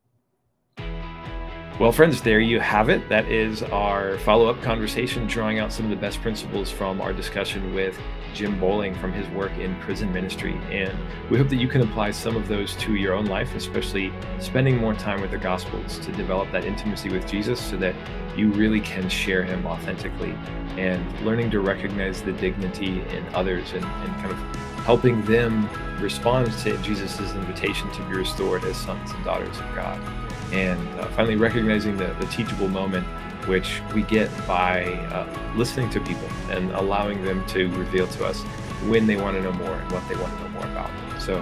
Well, 1.78 1.92
friends, 1.92 2.22
there 2.22 2.40
you 2.40 2.62
have 2.62 2.88
it. 2.88 3.10
That 3.10 3.26
is 3.30 3.62
our 3.62 4.18
follow 4.20 4.48
up 4.48 4.62
conversation, 4.62 5.28
drawing 5.28 5.60
out 5.60 5.74
some 5.74 5.86
of 5.86 5.90
the 5.90 5.98
best 5.98 6.22
principles 6.22 6.72
from 6.72 7.02
our 7.02 7.12
discussion 7.12 7.74
with 7.74 8.00
Jim 8.34 8.58
Bowling 8.62 8.96
from 8.96 9.12
his 9.12 9.28
work 9.32 9.52
in 9.58 9.76
prison 9.82 10.10
ministry. 10.14 10.54
And 10.72 10.98
we 11.30 11.38
hope 11.38 11.50
that 11.50 11.58
you 11.58 11.68
can 11.68 11.82
apply 11.82 12.12
some 12.12 12.38
of 12.38 12.48
those 12.48 12.78
to 12.78 12.96
your 12.96 13.14
own 13.14 13.26
life, 13.26 13.54
especially 13.56 14.14
spending 14.40 14.78
more 14.78 14.94
time 14.94 15.20
with 15.20 15.32
the 15.32 15.38
Gospels 15.38 16.00
to 16.00 16.14
develop 16.14 16.50
that 16.54 16.64
intimacy 16.64 17.10
with 17.10 17.28
Jesus 17.28 17.60
so 17.60 17.76
that 17.76 17.94
you 18.38 18.52
really 18.54 18.80
can 18.80 19.10
share 19.10 19.44
him 19.44 19.66
authentically 19.68 20.32
and 20.78 21.26
learning 21.26 21.52
to 21.52 21.60
recognize 21.60 22.22
the 22.22 22.32
dignity 22.32 23.02
in 23.02 23.26
others 23.34 23.74
and, 23.74 23.84
and 23.84 24.16
kind 24.22 24.32
of 24.32 24.38
helping 24.86 25.22
them 25.26 25.70
respond 26.02 26.50
to 26.60 26.78
Jesus' 26.78 27.20
invitation 27.20 27.92
to 27.92 28.02
be 28.04 28.16
restored 28.16 28.64
as 28.64 28.78
sons 28.78 29.12
and 29.12 29.26
daughters 29.26 29.60
of 29.60 29.76
God 29.76 30.25
and 30.56 31.00
uh, 31.00 31.08
finally 31.10 31.36
recognizing 31.36 31.98
the, 31.98 32.08
the 32.20 32.26
teachable 32.28 32.68
moment 32.68 33.06
which 33.48 33.82
we 33.94 34.02
get 34.04 34.30
by 34.48 34.86
uh, 35.12 35.28
listening 35.56 35.90
to 35.92 36.00
people 36.00 36.28
and 36.50 36.72
allowing 36.72 37.24
them 37.24 37.46
to 37.46 37.68
reveal 37.78 38.08
to 38.08 38.26
us 38.26 38.42
when 38.88 39.06
they 39.06 39.16
want 39.16 39.36
to 39.36 39.44
know 39.44 39.52
more 39.54 39.74
and 39.74 39.92
what 39.92 40.08
they 40.10 40.16
want 40.16 40.36
to 40.36 40.44
know 40.44 40.50
more 40.50 40.64
about. 40.64 40.90
So 41.20 41.38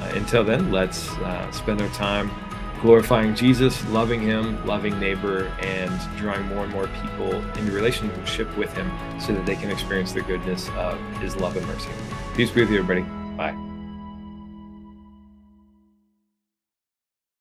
uh, 0.00 0.12
until 0.14 0.44
then, 0.44 0.70
let's 0.70 1.08
uh, 1.18 1.50
spend 1.50 1.80
our 1.80 1.88
time 1.88 2.30
glorifying 2.80 3.34
Jesus, 3.34 3.84
loving 3.88 4.20
Him, 4.20 4.64
loving 4.66 4.98
neighbor, 4.98 5.52
and 5.60 5.92
drawing 6.16 6.46
more 6.46 6.64
and 6.64 6.72
more 6.72 6.88
people 7.02 7.34
into 7.58 7.72
relationship 7.72 8.54
with 8.56 8.72
Him 8.74 8.90
so 9.20 9.34
that 9.34 9.44
they 9.44 9.56
can 9.56 9.70
experience 9.70 10.12
the 10.12 10.22
goodness 10.22 10.68
of 10.76 10.98
His 11.18 11.36
love 11.36 11.56
and 11.56 11.66
mercy. 11.66 11.90
Peace 12.34 12.50
be 12.50 12.62
with 12.62 12.70
you, 12.70 12.78
everybody. 12.78 13.02
Bye. 13.36 13.69